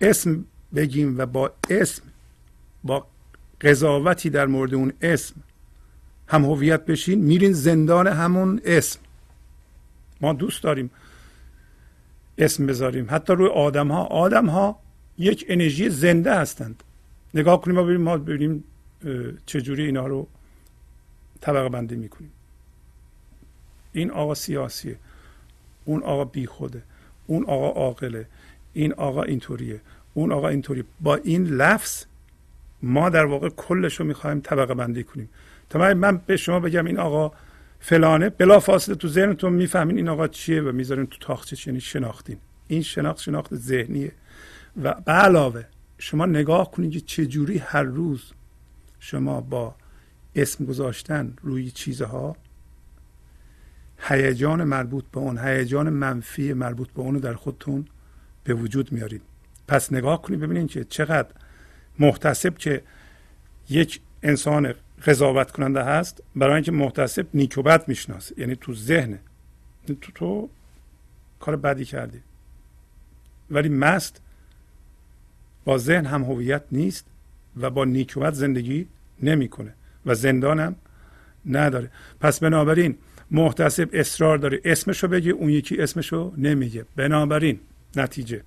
[0.00, 0.44] اسم
[0.74, 2.02] بگیم و با اسم
[2.84, 3.06] با
[3.60, 5.34] قضاوتی در مورد اون اسم
[6.28, 9.00] هم هویت بشین میرین زندان همون اسم.
[10.20, 10.90] ما دوست داریم
[12.38, 13.06] اسم بذاریم.
[13.10, 14.78] حتی روی آدم ها آدم ها
[15.18, 16.82] یک انرژی زنده هستند.
[17.34, 18.64] نگاه کنیم و ببینیم ما ببینیم
[19.46, 20.28] چجوری اینا رو
[21.40, 22.32] طبقه بندی می‌کنیم.
[23.96, 24.96] این آقا سیاسیه
[25.84, 26.82] اون آقا بی خوده
[27.26, 28.26] اون آقا عاقله
[28.72, 29.80] این آقا اینطوریه
[30.14, 32.04] اون آقا اینطوری با این لفظ
[32.82, 35.28] ما در واقع کلش رو می‌خوایم طبقه بندی کنیم.
[35.70, 37.32] تا من به شما بگم این آقا
[37.80, 42.36] فلانه بلا فاصله تو ذهنتون می‌فهمین این آقا چیه و می‌ذارین تو تاخچه یعنی شناختین.
[42.68, 44.12] این شناخت شناخت ذهنیه.
[44.82, 45.64] و به علاوه
[45.98, 48.32] شما نگاه کنید که چجوری هر روز
[49.00, 49.74] شما با
[50.36, 52.36] اسم گذاشتن روی چیزها
[53.98, 57.86] هیجان مربوط به اون هیجان منفی مربوط به اونو در خودتون
[58.44, 59.22] به وجود میارید.
[59.68, 61.28] پس نگاه کنید ببینید که چقدر
[61.98, 62.82] محتسب که
[63.70, 64.74] یک انسان
[65.06, 68.34] قضاوت کننده هست برای اینکه محتسب نیک و بد می‌شناسه.
[68.38, 69.18] یعنی تو ذهن.
[69.86, 70.48] تو تو
[71.40, 72.20] کار بدی کردی.
[73.50, 74.20] ولی مست
[75.64, 77.06] با ذهن هم هویت نیست
[77.56, 78.86] و با نیک و بد زندگی
[79.22, 79.74] نمی‌کنه
[80.06, 80.76] و زندانم
[81.46, 81.90] نداره.
[82.20, 82.98] پس بنابراین
[83.30, 86.84] محتسب اصرار داره اسمشو بگه اون یکی اسمشو نمیگه.
[86.96, 87.60] بنابراین
[87.96, 88.42] نتیجه.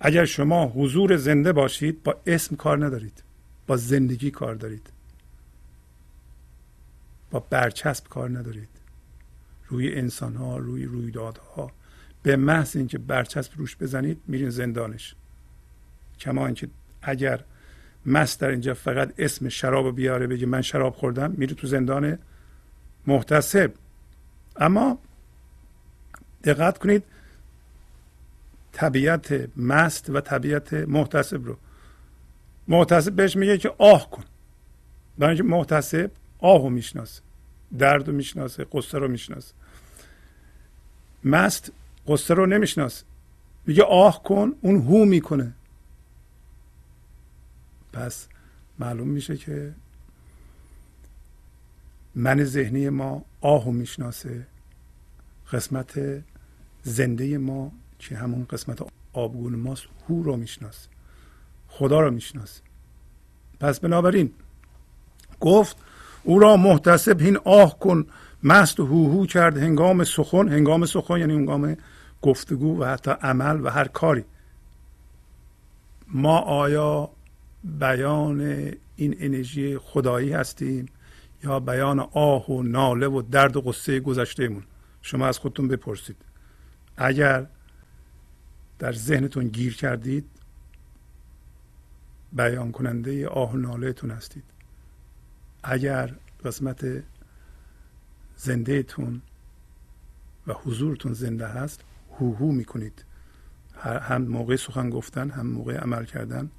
[0.00, 3.22] اگر شما حضور زنده باشید با اسم کار ندارید.
[3.66, 4.90] با زندگی کار دارید.
[7.30, 8.68] با برچسب کار ندارید.
[9.68, 11.70] روی انسان ها روی رویدادها.
[12.22, 15.14] به محض اینکه برچسب روش بزنید میرین زندانش.
[16.20, 16.68] کما اینکه
[17.02, 17.44] اگر
[18.06, 22.18] مست در اینجا فقط اسم شراب بیاره بگه من شراب خوردم میره تو زندان
[23.06, 23.72] محتسب.
[24.56, 24.98] اما
[26.44, 27.02] دقت کنید
[28.72, 31.56] طبیعت مست و طبیعت محتسب رو.
[32.68, 34.24] محتسب بهش میگه که آه کن.
[35.18, 37.22] برای اینکه محتسب آه رو می‌شناسه
[37.78, 39.54] درد رو می‌شناسه قصه رو می‌شناسه.
[41.24, 41.72] مست
[42.06, 43.04] قصه رو نمی‌شناسه.
[43.66, 45.52] میگه آه کن اون هو می‌کنه.
[47.92, 48.28] پس
[48.78, 49.74] معلوم میشه که
[52.14, 54.46] من ذهنی ما آهو می‌شناسه
[55.52, 56.22] قسمت
[56.82, 58.78] زنده ما که همون قسمت
[59.12, 60.88] آبگون ماست هو رو می‌شناسه
[61.68, 62.62] خدا رو می‌شناسه.
[63.60, 64.30] پس بنابراین
[65.40, 65.76] گفت
[66.22, 68.06] او را محتسب این آه کن
[68.42, 71.76] مست هو هو کرد هنگام سخن هنگام سخن یعنی هنگام
[72.22, 74.24] گفتگو و حتی عمل و هر کاری.
[76.08, 77.10] ما آیا
[77.64, 78.40] بیان
[78.96, 80.86] این انرژی خدایی هستیم؟
[81.44, 84.62] یا بیان آه و ناله و درد و قصه گذشتهمون.
[85.02, 86.16] شما از خودتون بپرسید.
[86.96, 87.46] اگر
[88.78, 90.30] در ذهنتون گیر کردید
[92.32, 94.44] بیان کننده آه و نالهتون هستید.
[95.62, 96.14] اگر
[96.44, 96.84] قسمت
[98.36, 99.22] زندهتون
[100.46, 101.80] و حضورتون زنده هست
[102.20, 103.04] هو هو می‌کنید.
[103.80, 106.50] هم موقع سخن گفتن هم موقع عمل کردن.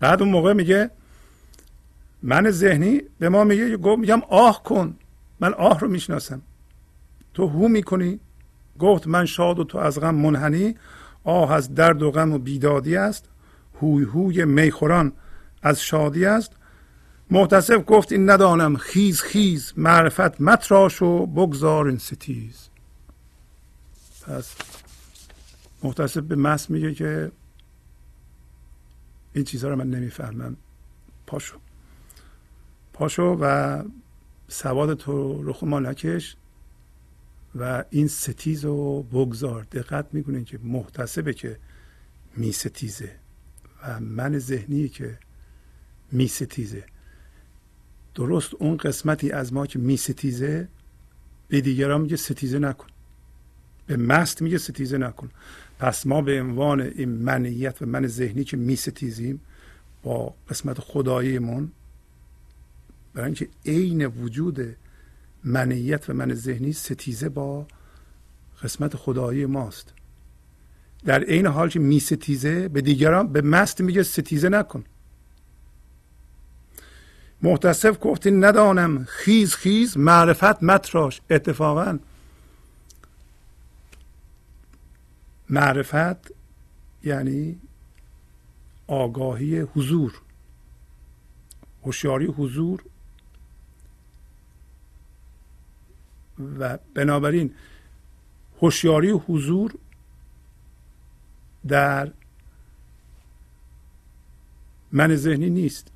[0.00, 0.90] بعد اون موقع میگه
[2.26, 4.96] من ذهنی به ما میگه میگم آه کن
[5.40, 6.42] من آه رو می‌شناسم.
[7.34, 8.20] تو هو می‌کنی؟
[8.78, 10.74] گفت من شاد و تو از غم منحنی
[11.24, 13.28] آه از درد و غم و بیدادی است.
[13.82, 15.12] هوی هوی میخوران
[15.62, 16.52] از شادی است.
[17.30, 22.68] محتسب گفت این ندانم خیز خیز معرفت متراش و بگذار این ستیز.
[24.26, 24.54] پس
[25.82, 27.32] محتسب به مس میگه که
[29.32, 30.56] این چیزها رو من نمی‌فهمم.
[31.26, 31.63] پاشو.
[32.94, 33.82] پاشو و
[34.48, 36.36] سواد تو رخ ما نکش
[37.54, 39.62] و این ستیز رو بگذار.
[39.72, 41.58] دقت می‌کنین که محتسبه که
[42.36, 43.10] میستیزه
[43.82, 45.18] و من ذهنی که
[46.12, 46.84] میستیزه
[48.14, 50.68] درست اون قسمتی از ما که میستیزه
[51.48, 52.86] به دیگران میگه ستیزه نکن.
[53.86, 55.30] به مست میگه ستیزه نکن.
[55.78, 59.40] پس ما به عنوان این منیت و من ذهنی که میستیزیم
[60.02, 61.72] با قسمت خداییمون
[63.14, 64.76] برای اینکه عین وجود
[65.44, 67.66] منیت و من ذهنی ستیزه با
[68.62, 69.92] قسمت خدایی ماست.
[71.04, 74.84] در عین حال که می ستیزه به دیگران به مست میگه ستیزه نکن.
[77.42, 79.04] محتسب گفتی ندانم.
[79.04, 81.20] خیز خیز معرفت متراش.
[81.30, 81.98] اتفاقا
[85.50, 86.32] معرفت
[87.04, 87.60] یعنی
[88.86, 90.20] آگاهی حضور
[91.82, 92.82] هوشیاری حضور
[96.58, 97.54] و بنابراین
[98.60, 99.74] هوشیاری حضور
[101.68, 102.10] در
[104.92, 105.92] من ذهنی نیست.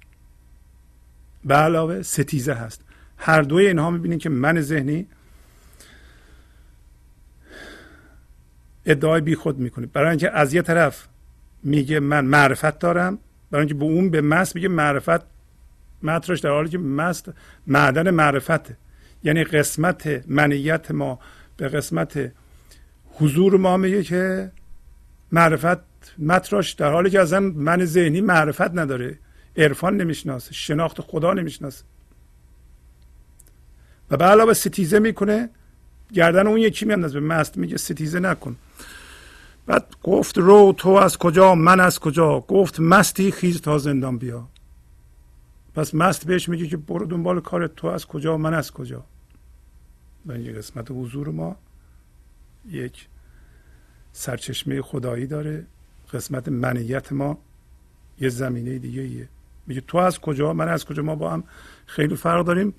[1.45, 2.85] به علاوه ستیزه هست.
[3.19, 5.07] هر دوی اینها می‌بینید که من ذهنی
[8.87, 9.87] ادعای بی خود می‌کنه.
[9.87, 11.09] برای اینکه از یه طرف
[11.63, 13.19] میگه من معرفت دارم
[13.51, 15.21] برای اینکه به اون به مست میگه معرفت
[16.03, 17.33] مطرش در حالی که مست
[17.67, 18.77] معدن معرفته.
[19.25, 21.19] یعنی قسمت منیت ما
[21.57, 22.33] به قسمت
[23.13, 24.53] حضور ما میگه که
[25.33, 25.79] معرفت
[26.19, 29.19] متراش در حالی که اصلا من ذهنی معرفت نداره
[29.57, 31.85] عرفان نمی‌شناسه شناخت خدا نمی‌شناسه.
[34.11, 35.51] و به علاوه ستیزه می‌کنه
[36.13, 37.21] گردن اون یکی میاندازه.
[37.21, 38.57] به مست میگه ستیزه نکن.
[39.67, 44.49] بعد گفت رو تو از کجا من از کجا؟ گفت مستی خیز تا زندان بیا.
[45.75, 49.05] پس مست بهش میگه که برو دنبال کارت تو از کجا من از کجا.
[50.27, 51.57] و این قسمت حضور ما
[52.71, 53.09] یک
[54.13, 55.67] سرچشمه خدایی داره.
[56.13, 57.39] قسمت منیت ما
[58.21, 59.29] یه زمینه دیگه ایه.
[59.67, 61.45] میگه تو از کجا من از کجا ما با هم
[61.87, 62.75] خیلی فرق داریم.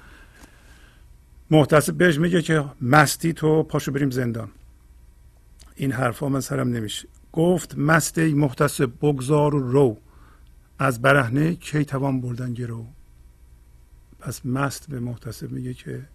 [1.52, 4.50] محتسب بهش میگه که مستی تو پاشو بریم زندان.
[5.76, 7.08] این حرفا من سرم نمیشه.
[7.32, 9.98] گفت مست محتسب بگذار و رو.
[10.82, 12.86] از برهنه کی توان بردن گرو؟
[14.20, 16.06] پس مست به محتسب میگه که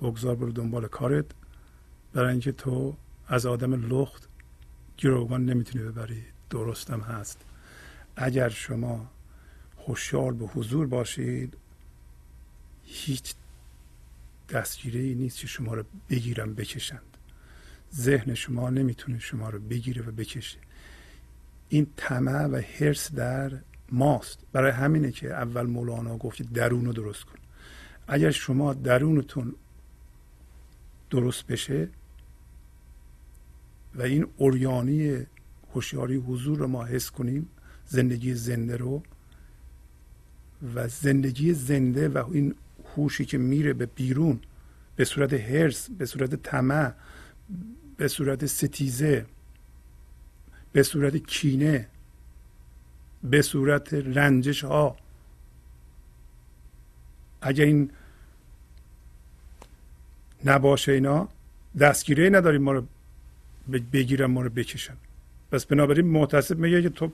[0.00, 1.24] بگذار برو دنبال کارت
[2.12, 2.96] برای اینکه تو
[3.28, 4.28] از آدم لخت
[4.98, 6.24] گروگان نمی‌تونی ببری.
[6.50, 7.40] درستم هست.
[8.16, 9.10] اگر شما
[9.86, 11.56] هوشیار به حضور باشید
[12.84, 13.34] هیچ
[14.48, 17.16] دستگیره ای نیست که شما رو بگیرن بکشند.
[17.94, 20.58] ذهن شما نمی‌تونه شما رو بگیره و بکشه.
[21.68, 23.52] این طمع و حرس در
[23.92, 24.38] ماست.
[24.52, 27.38] برای همینه که اول مولانا گفت درون رو درست کن.
[28.08, 29.54] اگر شما درونتون
[31.10, 31.88] درست بشه
[33.94, 35.26] و این اوریانی
[35.74, 37.48] هوشیاری حضور رو ما حس کنیم
[37.86, 39.02] زندگی زنده رو
[40.74, 42.54] و زندگی زنده و این
[42.96, 44.40] هوشی که میره به بیرون
[44.96, 46.92] به صورت هرس به صورت طمع
[47.96, 49.26] به صورت ستیزه
[50.76, 51.88] به صورت کینه
[53.22, 54.96] به صورت رنجش ها.
[57.42, 57.90] اگر این
[60.44, 61.28] نباشه اینا
[61.80, 62.82] دستگیره نداریم ما رو
[63.92, 64.96] بگیرن ما رو بکشن.
[65.52, 67.12] پس بنابراین محتسب میگه که تو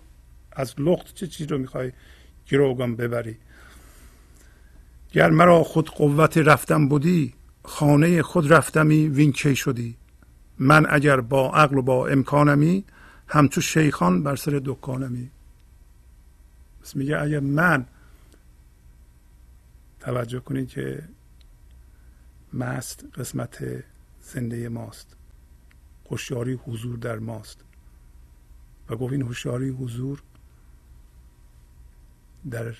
[0.53, 1.93] از لخت چه چیز رو می‌خوای
[2.47, 3.37] گروگان ببری؟
[5.13, 7.35] گر مرا خود قوت رفتم بودی
[7.65, 9.97] خانه خود رفتمی وین کی شدی؟
[10.59, 12.85] من اگر با عقل و با امکانمی
[13.33, 15.31] همچو شیخان بر سر دکانمی
[16.83, 17.87] پس میگه اگر من
[20.01, 21.09] توجه کنید که
[22.53, 23.85] مست قسمت
[24.23, 25.17] زنده ماست.
[26.11, 27.65] هوشیاری حضور در ماست.
[28.89, 30.23] و گفت این هوشیاری حضور
[32.51, 32.77] در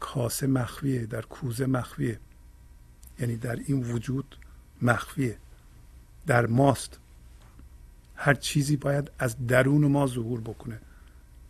[0.00, 2.20] کاسه مخفیه در کوزه مخفیه.
[3.18, 4.36] یعنی در این وجود
[4.82, 5.38] مخفیه.
[6.26, 6.98] در ماست.
[8.20, 10.78] هر چیزی باید از درون ما ظهور بکنه.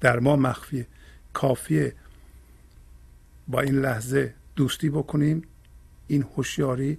[0.01, 0.87] در ما مخفیه.
[1.33, 1.95] کافیه
[3.49, 5.43] با این لحظه دوستی بکنیم.
[6.07, 6.99] این هوشیاری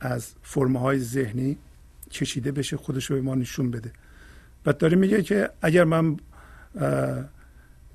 [0.00, 1.58] از فرمه های ذهنی
[2.10, 3.92] کشیده بشه خودش رو به ما نشون بده.
[4.64, 6.16] بعد داره میگه که اگر من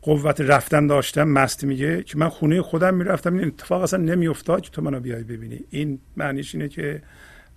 [0.02, 3.34] قوت رفتن داشتم مست میگه که من خونه خودم می‌رفتم.
[3.34, 5.60] این اتفاق اصلا نمیافتاد که تو منو بیای ببینی.
[5.70, 7.02] این معنیش اینه که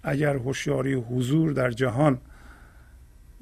[0.03, 2.19] اگر هوشیاری حضور در جهان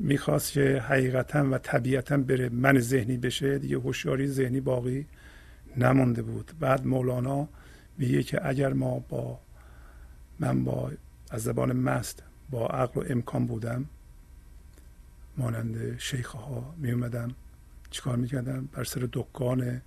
[0.04, 5.06] می‌خواست که حقیقتا و طبیعتا بره من ذهنی بشه دیگه هوشیاری ذهنی باقی
[5.76, 6.52] نمونده بود.
[6.60, 7.48] بعد مولانا
[7.98, 9.38] میگه که اگر ما با
[10.40, 10.92] من با
[11.30, 13.84] از زبان مست با عقل و امکان بودم
[15.36, 17.34] مانند شیخ ها می اومدم
[17.90, 19.82] چیکار می‌کردم؟ بر سر دکان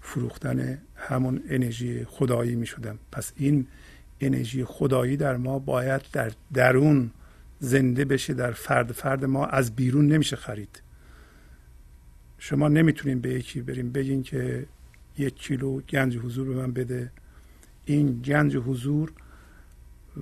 [0.00, 3.66] فروختن همون انرژی خدایی می شدم پس این
[4.20, 7.10] انرژی خدایی در ما باید در درون
[7.64, 10.82] زنده بشه در فرد فرد ما از بیرون نمیشه خرید.
[12.38, 14.66] شما نمی‌تونین به یکی بریم بگین که
[15.18, 17.12] یک کیلو گنج حضور به من بده.
[17.84, 19.12] این گنج حضور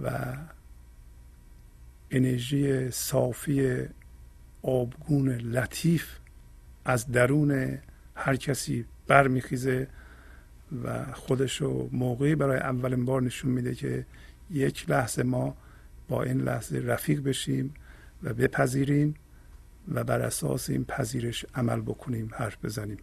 [0.02, 0.36] و
[2.10, 3.86] انرژی صافی
[4.62, 6.18] آبگون لطیف
[6.84, 7.78] از درون
[8.14, 9.88] هر کسی برمیخیزه
[10.84, 14.06] و خودش رو موقعی برای اولین بار نشون میده که
[14.50, 15.56] یک لحظه ما
[16.12, 17.74] با این لحظه رفیق بشیم
[18.22, 19.14] و بپذیریم
[19.94, 22.98] و بر اساس این پذیرش عمل بکنیم حرف بزنیم.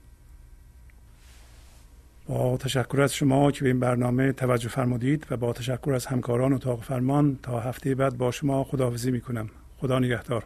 [2.28, 6.54] با تشکر از شما که به این برنامه توجه فرمودید و با تشکر از همکاران
[6.54, 10.46] اتاق فرمان تا هفته بعد با شما خداحافظی می کنم خدا نگهدار.